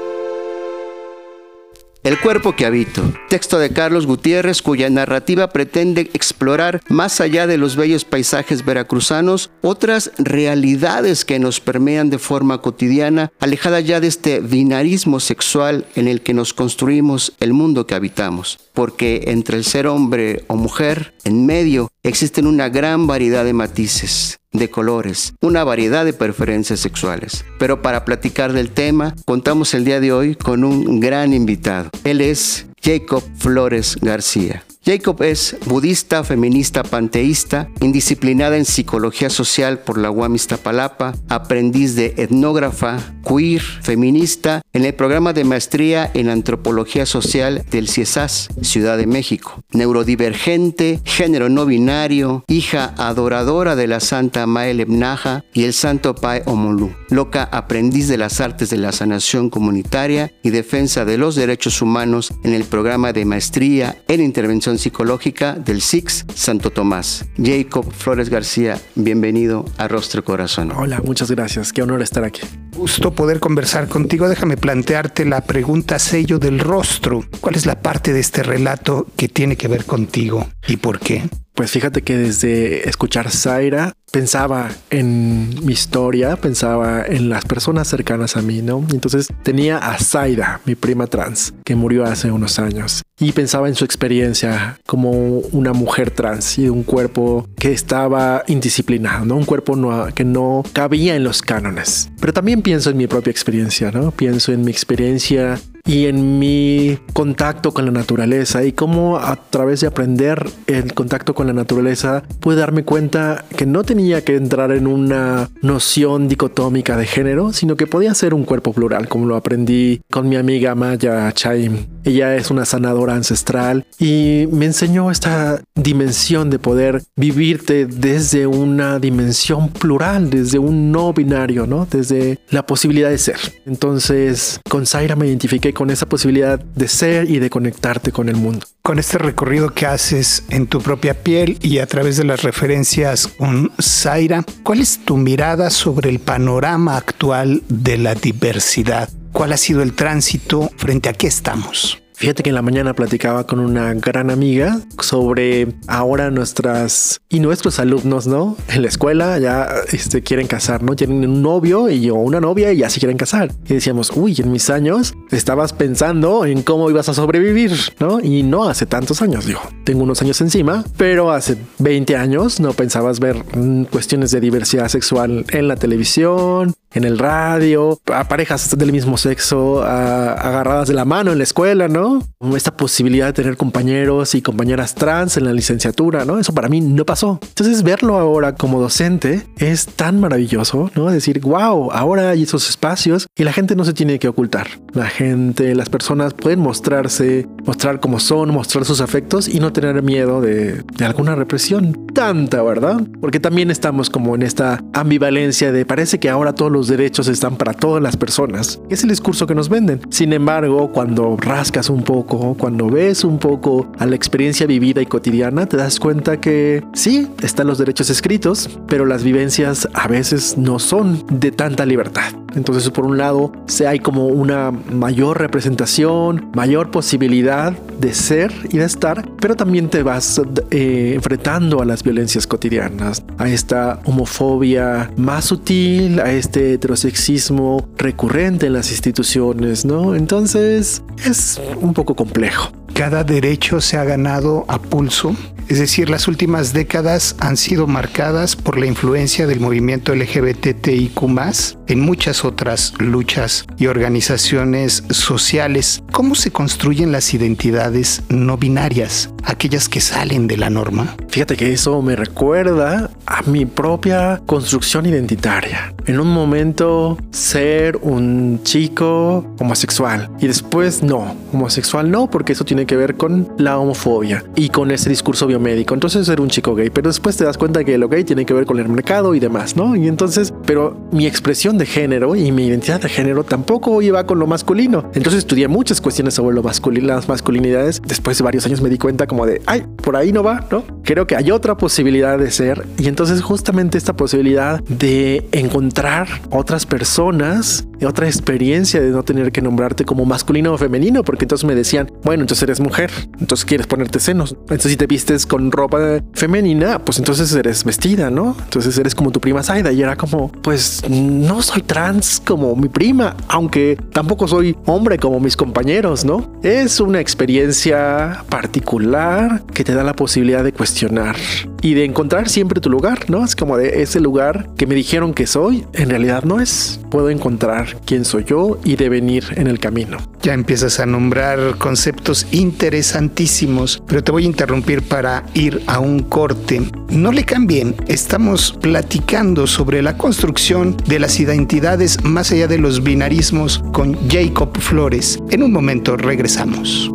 El 2.03 2.19
cuerpo 2.19 2.55
que 2.55 2.65
habito, 2.65 3.01
texto 3.27 3.59
de 3.59 3.71
Carlos 3.71 4.05
Gutiérrez 4.05 4.61
cuya 4.61 4.89
narrativa 4.89 5.49
pretende 5.49 6.09
explorar 6.13 6.81
más 6.89 7.19
allá 7.19 7.47
de 7.47 7.57
los 7.57 7.75
bellos 7.75 8.05
paisajes 8.05 8.63
veracruzanos 8.63 9.49
otras 9.61 10.11
realidades 10.17 11.25
que 11.25 11.39
nos 11.39 11.59
permean 11.59 12.09
de 12.09 12.19
forma 12.19 12.61
cotidiana, 12.61 13.31
alejada 13.39 13.79
ya 13.81 13.99
de 13.99 14.07
este 14.07 14.39
binarismo 14.39 15.19
sexual 15.19 15.85
en 15.95 16.07
el 16.07 16.21
que 16.21 16.33
nos 16.33 16.53
construimos 16.53 17.33
el 17.39 17.53
mundo 17.53 17.87
que 17.87 17.95
habitamos, 17.95 18.59
porque 18.73 19.23
entre 19.27 19.57
el 19.57 19.65
ser 19.65 19.87
hombre 19.87 20.45
o 20.47 20.55
mujer, 20.55 21.13
en 21.23 21.45
medio, 21.45 21.91
existen 22.03 22.47
una 22.47 22.69
gran 22.69 23.07
variedad 23.07 23.43
de 23.43 23.53
matices 23.53 24.39
de 24.51 24.69
colores, 24.69 25.33
una 25.41 25.63
variedad 25.63 26.05
de 26.05 26.13
preferencias 26.13 26.79
sexuales. 26.79 27.45
Pero 27.59 27.81
para 27.81 28.05
platicar 28.05 28.53
del 28.53 28.71
tema, 28.71 29.15
contamos 29.25 29.73
el 29.73 29.85
día 29.85 29.99
de 29.99 30.11
hoy 30.11 30.35
con 30.35 30.63
un 30.63 30.99
gran 30.99 31.33
invitado. 31.33 31.89
Él 32.03 32.21
es 32.21 32.67
Jacob 32.81 33.23
Flores 33.37 33.97
García. 34.01 34.63
Jacob 34.87 35.21
es 35.21 35.57
budista, 35.65 36.23
feminista, 36.23 36.81
panteísta, 36.81 37.67
indisciplinada 37.81 38.55
en 38.55 38.63
psicología 38.63 39.29
social 39.29 39.79
por 39.79 39.97
la 39.97 40.11
UAM 40.11 40.35
Iztapalapa, 40.35 41.13
aprendiz 41.27 41.95
de 41.95 42.13
etnógrafa, 42.15 42.97
queer, 43.27 43.59
feminista, 43.59 44.61
en 44.71 44.85
el 44.85 44.93
programa 44.93 45.33
de 45.33 45.43
maestría 45.43 46.09
en 46.13 46.29
antropología 46.29 47.05
social 47.05 47.65
del 47.69 47.89
CIESAS, 47.89 48.47
Ciudad 48.61 48.97
de 48.97 49.07
México. 49.07 49.61
Neurodivergente, 49.73 51.01
género 51.03 51.49
no 51.49 51.65
binario, 51.65 52.45
hija 52.47 52.93
adoradora 52.97 53.75
de 53.75 53.87
la 53.87 53.99
Santa 53.99 54.47
Mael 54.47 54.79
Ebnaja 54.79 55.43
y 55.53 55.65
el 55.65 55.73
Santo 55.73 56.15
Pai 56.15 56.43
Omolú. 56.45 56.93
Loca 57.09 57.43
aprendiz 57.43 58.07
de 58.07 58.17
las 58.17 58.39
artes 58.39 58.69
de 58.69 58.77
la 58.77 58.93
sanación 58.93 59.49
comunitaria 59.49 60.31
y 60.43 60.51
defensa 60.51 61.03
de 61.03 61.17
los 61.17 61.35
derechos 61.35 61.81
humanos 61.81 62.31
en 62.45 62.53
el 62.53 62.63
programa 62.63 63.11
de 63.11 63.25
maestría 63.25 64.01
en 64.07 64.21
intervención 64.21 64.76
Psicológica 64.77 65.53
del 65.53 65.81
SIX 65.81 66.25
Santo 66.33 66.71
Tomás. 66.71 67.25
Jacob 67.41 67.91
Flores 67.91 68.29
García, 68.29 68.79
bienvenido 68.95 69.65
a 69.77 69.87
Rostro 69.87 70.23
Corazón. 70.23 70.71
Hola, 70.75 71.01
muchas 71.03 71.31
gracias. 71.31 71.73
Qué 71.73 71.81
honor 71.81 72.01
estar 72.01 72.23
aquí. 72.23 72.41
Gusto 72.75 73.13
poder 73.13 73.39
conversar 73.39 73.87
contigo. 73.87 74.29
Déjame 74.29 74.57
plantearte 74.57 75.25
la 75.25 75.41
pregunta 75.41 75.99
sello 75.99 76.39
del 76.39 76.59
rostro. 76.59 77.23
¿Cuál 77.41 77.55
es 77.55 77.65
la 77.65 77.81
parte 77.81 78.13
de 78.13 78.19
este 78.19 78.43
relato 78.43 79.07
que 79.15 79.27
tiene 79.27 79.55
que 79.55 79.67
ver 79.67 79.85
contigo 79.85 80.47
y 80.67 80.77
por 80.77 80.99
qué? 80.99 81.23
Pues 81.57 81.71
fíjate 81.71 82.03
que 82.03 82.15
desde 82.15 82.87
escuchar 82.87 83.31
Zaira 83.31 83.93
pensaba 84.11 84.69
en 84.91 85.65
mi 85.65 85.73
historia, 85.73 86.35
pensaba 86.35 87.03
en 87.03 87.29
las 87.29 87.45
personas 87.45 87.87
cercanas 87.87 88.37
a 88.37 88.43
mí, 88.43 88.61
¿no? 88.61 88.85
Entonces 88.93 89.25
tenía 89.41 89.79
a 89.79 89.97
Zaira, 89.97 90.61
mi 90.65 90.75
prima 90.75 91.07
trans, 91.07 91.55
que 91.65 91.75
murió 91.75 92.05
hace 92.05 92.29
unos 92.29 92.59
años, 92.59 93.01
y 93.19 93.31
pensaba 93.31 93.69
en 93.69 93.73
su 93.73 93.85
experiencia 93.85 94.79
como 94.85 95.09
una 95.51 95.73
mujer 95.73 96.11
trans 96.11 96.59
y 96.59 96.69
un 96.69 96.83
cuerpo 96.83 97.47
que 97.57 97.71
estaba 97.71 98.43
indisciplinado, 98.45 99.25
¿no? 99.25 99.35
Un 99.35 99.45
cuerpo 99.45 99.75
que 100.13 100.25
no 100.25 100.63
cabía 100.73 101.15
en 101.15 101.23
los 101.23 101.41
cánones. 101.41 102.11
Pero 102.19 102.33
también 102.33 102.61
pienso 102.61 102.91
en 102.91 102.97
mi 102.97 103.07
propia 103.07 103.31
experiencia, 103.31 103.89
¿no? 103.91 104.11
Pienso 104.11 104.53
en 104.53 104.63
mi 104.63 104.71
experiencia 104.71 105.59
y 105.87 106.07
en 106.07 106.37
mi 106.37 106.99
contacto 107.13 107.73
con 107.73 107.85
la 107.85 107.91
naturaleza 107.91 108.63
y 108.65 108.73
cómo 108.73 109.17
a 109.17 109.37
través 109.37 109.81
de 109.81 109.87
aprender 109.87 110.45
el 110.67 110.93
contacto 110.93 111.33
con 111.33 111.47
la 111.47 111.53
naturaleza 111.53 112.23
pude 112.41 112.57
darme 112.57 112.83
cuenta 112.83 113.45
que 113.55 113.65
no 113.65 113.83
tenía 113.83 114.23
que 114.23 114.35
entrar 114.35 114.71
en 114.71 114.85
una 114.85 115.49
noción 115.61 116.27
dicotómica 116.27 116.97
de 116.97 117.07
género, 117.07 117.53
sino 117.53 117.77
que 117.77 117.87
podía 117.87 118.13
ser 118.13 118.33
un 118.33 118.43
cuerpo 118.43 118.73
plural, 118.73 119.07
como 119.07 119.25
lo 119.25 119.37
aprendí 119.37 120.01
con 120.11 120.27
mi 120.27 120.35
amiga 120.35 120.75
Maya 120.75 121.31
Chaim. 121.31 121.85
Ella 122.03 122.35
es 122.35 122.51
una 122.51 122.65
sanadora 122.65 123.15
ancestral 123.15 123.85
y 123.99 124.47
me 124.51 124.65
enseñó 124.65 125.09
esta 125.09 125.61
dimensión 125.75 126.49
de 126.49 126.59
poder 126.59 127.03
vivirte 127.15 127.85
desde 127.85 128.47
una 128.47 128.99
dimensión 128.99 129.69
plural, 129.69 130.29
desde 130.29 130.59
un 130.59 130.91
no 130.91 131.13
binario, 131.13 131.65
¿no? 131.65 131.87
Desde 131.89 132.39
la 132.49 132.65
posibilidad 132.65 133.09
de 133.09 133.17
ser. 133.17 133.37
Entonces, 133.65 134.59
con 134.69 134.85
Zaira 134.85 135.15
me 135.15 135.27
identifiqué 135.27 135.73
con 135.77 135.91
esa 135.91 136.07
posibilidad 136.07 136.57
de 136.57 136.87
ser 136.87 137.29
y 137.29 137.37
de 137.37 137.51
conectarte 137.51 138.11
con 138.11 138.29
el 138.29 138.35
mundo. 138.35 138.65
Con 138.81 138.97
este 138.97 139.19
recorrido 139.19 139.75
que 139.75 139.85
haces 139.85 140.43
en 140.49 140.65
tu 140.65 140.81
propia 140.81 141.13
piel 141.13 141.59
y 141.61 141.77
a 141.77 141.85
través 141.85 142.17
de 142.17 142.23
las 142.23 142.41
referencias 142.41 143.27
con 143.27 143.71
Zaira, 143.79 144.43
¿cuál 144.63 144.81
es 144.81 145.05
tu 145.05 145.17
mirada 145.17 145.69
sobre 145.69 146.09
el 146.09 146.17
panorama 146.17 146.97
actual 146.97 147.61
de 147.69 147.99
la 147.99 148.15
diversidad? 148.15 149.07
¿Cuál 149.31 149.53
ha 149.53 149.57
sido 149.57 149.83
el 149.83 149.93
tránsito 149.93 150.71
frente 150.77 151.09
a 151.09 151.13
qué 151.13 151.27
estamos? 151.27 152.01
Fíjate 152.17 152.41
que 152.41 152.49
en 152.49 152.55
la 152.55 152.63
mañana 152.63 152.95
platicaba 152.95 153.45
con 153.45 153.59
una 153.59 153.93
gran 153.93 154.31
amiga 154.31 154.79
sobre 154.99 155.67
ahora 155.85 156.31
nuestras 156.31 157.21
y 157.29 157.39
nuestros 157.39 157.77
alumnos, 157.77 158.25
¿no? 158.25 158.57
En 158.69 158.81
la 158.81 158.87
escuela 158.87 159.37
ya 159.37 159.69
este, 159.91 160.23
quieren 160.23 160.47
casar, 160.47 160.81
¿no? 160.81 160.95
Tienen 160.95 161.29
un 161.29 161.43
novio 161.43 161.89
y 161.89 162.01
yo 162.01 162.15
una 162.15 162.41
novia 162.41 162.73
y 162.73 162.77
ya 162.77 162.89
se 162.89 162.99
quieren 162.99 163.17
casar. 163.17 163.51
Y 163.69 163.75
decíamos, 163.75 164.11
uy, 164.15 164.35
en 164.39 164.51
mis 164.51 164.71
años 164.71 165.13
estabas 165.29 165.73
pensando 165.73 166.43
en 166.45 166.63
cómo 166.63 166.89
ibas 166.89 167.07
a 167.07 167.13
sobrevivir, 167.13 167.73
¿no? 167.99 168.19
Y 168.19 168.41
no 168.41 168.67
hace 168.67 168.87
tantos 168.87 169.21
años, 169.21 169.45
digo, 169.45 169.61
tengo 169.83 170.01
unos 170.01 170.19
años 170.23 170.41
encima, 170.41 170.83
pero 170.97 171.31
hace 171.31 171.55
20 171.77 172.15
años 172.15 172.59
no 172.59 172.73
pensabas 172.73 173.19
ver 173.19 173.43
mm, 173.55 173.83
cuestiones 173.83 174.31
de 174.31 174.39
diversidad 174.39 174.87
sexual 174.87 175.45
en 175.49 175.67
la 175.67 175.75
televisión, 175.75 176.73
en 176.97 177.03
el 177.03 177.19
radio, 177.19 177.99
a 178.11 178.27
parejas 178.27 178.75
del 178.75 178.91
mismo 178.91 179.17
sexo, 179.17 179.83
agarradas 179.83 180.87
de 180.87 180.95
la 180.95 181.05
mano 181.05 181.31
en 181.31 181.37
la 181.37 181.43
escuela, 181.43 181.87
¿no? 181.87 182.23
Esta 182.55 182.75
posibilidad 182.75 183.27
de 183.27 183.33
tener 183.33 183.55
compañeros 183.55 184.33
y 184.35 184.41
compañeras 184.41 184.95
trans 184.95 185.37
en 185.37 185.45
la 185.45 185.53
licenciatura, 185.53 186.25
¿no? 186.25 186.39
Eso 186.39 186.53
para 186.53 186.69
mí 186.69 186.81
no 186.81 187.05
pasó. 187.05 187.39
Entonces 187.47 187.83
verlo 187.83 188.17
ahora 188.17 188.55
como 188.55 188.81
docente 188.81 189.47
es 189.57 189.85
tan 189.85 190.19
maravilloso, 190.19 190.89
¿no? 190.95 191.11
Decir, 191.11 191.39
wow, 191.41 191.91
ahora 191.91 192.31
hay 192.31 192.43
esos 192.43 192.67
espacios 192.69 193.27
y 193.35 193.43
la 193.43 193.53
gente 193.53 193.75
no 193.75 193.85
se 193.85 193.93
tiene 193.93 194.17
que 194.17 194.27
ocultar. 194.27 194.67
La 194.93 195.07
gente, 195.07 195.75
las 195.75 195.89
personas 195.89 196.33
pueden 196.33 196.59
mostrarse, 196.59 197.47
mostrar 197.63 197.99
cómo 197.99 198.19
son, 198.19 198.49
mostrar 198.49 198.85
sus 198.85 199.01
afectos 199.01 199.47
y 199.47 199.59
no 199.59 199.71
tener 199.71 200.01
miedo 200.01 200.41
de, 200.41 200.81
de 200.81 201.05
alguna 201.05 201.35
represión. 201.35 202.07
Tanta, 202.13 202.63
¿verdad? 202.63 203.01
Porque 203.21 203.39
también 203.39 203.69
estamos 203.69 204.09
como 204.09 204.33
en 204.33 204.41
esta 204.41 204.83
ambivalencia 204.93 205.71
de 205.71 205.85
parece 205.85 206.19
que 206.19 206.29
ahora 206.29 206.53
todos 206.53 206.71
los 206.71 206.86
los 206.87 206.97
derechos 206.97 207.27
están 207.27 207.57
para 207.57 207.73
todas 207.73 208.01
las 208.01 208.15
personas. 208.15 208.79
Es 208.89 209.03
el 209.03 209.09
discurso 209.09 209.45
que 209.45 209.53
nos 209.53 209.67
venden. 209.67 209.99
Sin 210.09 210.31
embargo, 210.31 210.89
cuando 210.93 211.35
rascas 211.35 211.89
un 211.89 212.01
poco, 212.01 212.55
cuando 212.57 212.89
ves 212.89 213.25
un 213.25 213.39
poco 213.39 213.91
a 213.99 214.05
la 214.05 214.15
experiencia 214.15 214.65
vivida 214.65 215.01
y 215.01 215.05
cotidiana, 215.05 215.65
te 215.65 215.75
das 215.75 215.99
cuenta 215.99 216.39
que 216.39 216.85
sí, 216.93 217.27
están 217.43 217.67
los 217.67 217.77
derechos 217.77 218.09
escritos, 218.09 218.69
pero 218.87 219.05
las 219.05 219.25
vivencias 219.25 219.89
a 219.93 220.07
veces 220.07 220.57
no 220.57 220.79
son 220.79 221.25
de 221.29 221.51
tanta 221.51 221.85
libertad. 221.85 222.31
Entonces, 222.55 222.89
por 222.89 223.05
un 223.05 223.17
lado, 223.17 223.51
hay 223.87 223.99
como 223.99 224.27
una 224.27 224.71
mayor 224.71 225.39
representación, 225.39 226.49
mayor 226.55 226.89
posibilidad 226.89 227.71
de 227.71 228.13
ser 228.13 228.51
y 228.71 228.77
de 228.77 228.85
estar, 228.85 229.29
pero 229.39 229.55
también 229.55 229.89
te 229.89 230.01
vas 230.01 230.41
eh, 230.71 231.11
enfrentando 231.15 231.81
a 231.81 231.85
las 231.85 232.01
violencias 232.03 232.47
cotidianas, 232.47 233.23
a 233.37 233.47
esta 233.47 233.99
homofobia 234.05 235.11
más 235.17 235.45
sutil, 235.45 236.19
a 236.19 236.31
este 236.31 236.66
heterosexismo 236.73 237.89
recurrente 237.97 238.67
en 238.67 238.73
las 238.73 238.91
instituciones, 238.91 239.85
¿no? 239.85 240.15
Entonces, 240.15 241.01
es 241.25 241.61
un 241.81 241.93
poco 241.93 242.15
complejo. 242.15 242.71
Cada 242.93 243.23
derecho 243.23 243.81
se 243.81 243.97
ha 243.97 244.03
ganado 244.03 244.65
a 244.67 244.81
pulso 244.81 245.35
es 245.67 245.79
decir, 245.79 246.09
las 246.09 246.29
últimas 246.29 246.71
décadas 246.71 247.35
han 247.39 247.57
sido 247.57 247.87
marcadas 247.87 248.55
por 248.55 248.77
la 248.77 248.85
influencia 248.85 249.47
del 249.47 249.59
movimiento 249.59 250.15
LGBTIQ 250.15 251.76
en 251.87 251.99
muchas 251.99 252.45
otras 252.45 252.93
luchas 252.99 253.65
y 253.77 253.87
organizaciones 253.87 255.03
sociales. 255.09 256.03
¿Cómo 256.11 256.35
se 256.35 256.51
construyen 256.51 257.11
las 257.11 257.33
identidades 257.33 258.23
no 258.29 258.57
binarias, 258.57 259.29
aquellas 259.43 259.89
que 259.89 260.01
salen 260.01 260.47
de 260.47 260.57
la 260.57 260.69
norma? 260.69 261.15
Fíjate 261.29 261.55
que 261.55 261.73
eso 261.73 262.01
me 262.01 262.15
recuerda 262.15 263.09
a 263.25 263.41
mi 263.43 263.65
propia 263.65 264.41
construcción 264.45 265.05
identitaria. 265.05 265.93
En 266.05 266.19
un 266.19 266.27
momento 266.29 267.17
ser 267.31 267.97
un 267.97 268.61
chico 268.63 269.45
homosexual 269.59 270.29
y 270.39 270.47
después 270.47 271.03
no, 271.03 271.35
homosexual 271.51 272.09
no, 272.09 272.29
porque 272.29 272.53
eso 272.53 272.63
tiene 272.63 272.85
que 272.85 272.95
ver 272.95 273.15
con 273.15 273.49
la 273.57 273.77
homofobia 273.77 274.45
y 274.55 274.69
con 274.69 274.91
ese 274.91 275.09
discurso 275.09 275.47
médico, 275.59 275.93
entonces 275.93 276.27
era 276.27 276.41
un 276.41 276.49
chico 276.49 276.75
gay, 276.75 276.89
pero 276.89 277.09
después 277.09 277.37
te 277.37 277.45
das 277.45 277.57
cuenta 277.57 277.83
que 277.83 277.97
lo 277.97 278.09
gay 278.09 278.23
tiene 278.23 278.45
que 278.45 278.53
ver 278.53 278.65
con 278.65 278.79
el 278.79 278.89
mercado 278.89 279.33
y 279.33 279.39
demás, 279.39 279.75
¿no? 279.75 279.95
Y 279.95 280.07
entonces, 280.07 280.53
pero 280.65 280.97
mi 281.11 281.25
expresión 281.25 281.76
de 281.77 281.85
género 281.85 282.35
y 282.35 282.51
mi 282.51 282.67
identidad 282.67 283.01
de 283.01 283.09
género 283.09 283.43
tampoco 283.43 284.01
iba 284.01 284.25
con 284.25 284.39
lo 284.39 284.47
masculino. 284.47 285.09
Entonces 285.13 285.39
estudié 285.39 285.67
muchas 285.67 286.01
cuestiones 286.01 286.33
sobre 286.33 286.55
lo 286.55 286.63
masculino, 286.63 287.07
las 287.07 287.27
masculinidades. 287.27 288.01
Después 288.05 288.37
de 288.37 288.43
varios 288.43 288.65
años 288.65 288.81
me 288.81 288.89
di 288.89 288.97
cuenta 288.97 289.27
como 289.27 289.45
de, 289.45 289.61
ay, 289.65 289.85
por 290.03 290.15
ahí 290.15 290.31
no 290.31 290.43
va, 290.43 290.65
¿no? 290.71 290.83
Creo 291.03 291.27
que 291.27 291.35
hay 291.35 291.51
otra 291.51 291.77
posibilidad 291.77 292.37
de 292.37 292.51
ser 292.51 292.85
y 292.97 293.07
entonces 293.07 293.41
justamente 293.41 293.97
esta 293.97 294.15
posibilidad 294.15 294.83
de 294.83 295.47
encontrar 295.51 296.27
otras 296.49 296.85
personas, 296.85 297.86
otra 298.05 298.27
experiencia 298.27 299.01
de 299.01 299.09
no 299.09 299.23
tener 299.23 299.51
que 299.51 299.61
nombrarte 299.61 300.05
como 300.05 300.25
masculino 300.25 300.73
o 300.73 300.77
femenino, 300.77 301.23
porque 301.23 301.45
entonces 301.45 301.65
me 301.65 301.75
decían, 301.75 302.11
bueno, 302.23 302.41
entonces 302.43 302.63
eres 302.63 302.79
mujer, 302.79 303.11
entonces 303.39 303.65
quieres 303.65 303.87
ponerte 303.87 304.19
senos, 304.19 304.55
entonces 304.61 304.91
si 304.91 304.97
te 304.97 305.07
vistes 305.07 305.45
con 305.45 305.71
ropa 305.71 306.21
femenina, 306.33 306.99
pues 306.99 307.19
entonces 307.19 307.53
eres 307.53 307.83
vestida, 307.83 308.29
¿no? 308.29 308.55
Entonces 308.59 308.97
eres 308.97 309.15
como 309.15 309.31
tu 309.31 309.39
prima 309.39 309.63
Saida 309.63 309.91
y 309.91 310.01
era 310.01 310.15
como, 310.15 310.51
pues 310.61 311.03
no 311.09 311.61
soy 311.61 311.81
trans 311.81 312.41
como 312.45 312.75
mi 312.75 312.89
prima, 312.89 313.35
aunque 313.47 313.97
tampoco 314.11 314.47
soy 314.47 314.75
hombre 314.85 315.17
como 315.17 315.39
mis 315.39 315.55
compañeros, 315.55 316.25
¿no? 316.25 316.51
Es 316.63 316.99
una 316.99 317.19
experiencia 317.19 318.43
particular 318.49 319.63
que 319.73 319.83
te 319.83 319.93
da 319.93 320.03
la 320.03 320.13
posibilidad 320.13 320.63
de 320.63 320.73
cuestionar 320.73 321.35
y 321.81 321.93
de 321.93 322.05
encontrar 322.05 322.49
siempre 322.49 322.81
tu 322.81 322.89
lugar, 322.89 323.29
¿no? 323.29 323.43
Es 323.43 323.55
como 323.55 323.77
de 323.77 324.01
ese 324.01 324.19
lugar 324.19 324.69
que 324.77 324.87
me 324.87 324.95
dijeron 324.95 325.33
que 325.33 325.47
soy, 325.47 325.85
en 325.93 326.09
realidad 326.09 326.43
no 326.43 326.59
es. 326.59 326.99
Puedo 327.09 327.29
encontrar 327.29 327.86
quién 328.05 328.25
soy 328.25 328.43
yo 328.45 328.79
y 328.83 328.95
devenir 328.95 329.45
en 329.55 329.67
el 329.67 329.79
camino. 329.79 330.17
Ya 330.41 330.53
empiezas 330.53 330.99
a 330.99 331.05
nombrar 331.05 331.77
conceptos 331.77 332.47
interesantísimos, 332.51 334.01
pero 334.07 334.23
te 334.23 334.31
voy 334.31 334.43
a 334.43 334.47
interrumpir 334.47 335.01
para 335.01 335.43
ir 335.53 335.81
a 335.87 335.99
un 335.99 336.19
corte. 336.19 336.81
No 337.09 337.31
le 337.31 337.43
cambien, 337.43 337.95
estamos 338.07 338.77
platicando 338.81 339.67
sobre 339.67 340.01
la 340.01 340.17
construcción 340.17 340.95
de 341.07 341.19
las 341.19 341.39
identidades 341.39 342.23
más 342.23 342.51
allá 342.51 342.67
de 342.67 342.77
los 342.77 343.03
binarismos 343.03 343.83
con 343.93 344.17
Jacob 344.29 344.77
Flores. 344.79 345.39
En 345.49 345.63
un 345.63 345.71
momento 345.71 346.17
regresamos. 346.17 347.11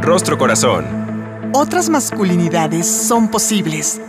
Rostro 0.00 0.38
Corazón. 0.38 0.84
Otras 1.52 1.88
masculinidades 1.88 2.86
son 2.86 3.28
posibles. 3.28 4.00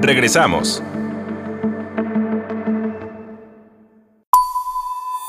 Regresamos. 0.00 0.82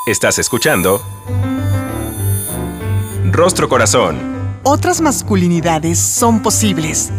Estás 0.06 0.38
escuchando 0.38 1.02
Rostro 3.32 3.68
Corazón 3.68 4.36
otras 4.68 5.00
masculinidades 5.00 6.00
son 6.00 6.42
posibles. 6.42 7.12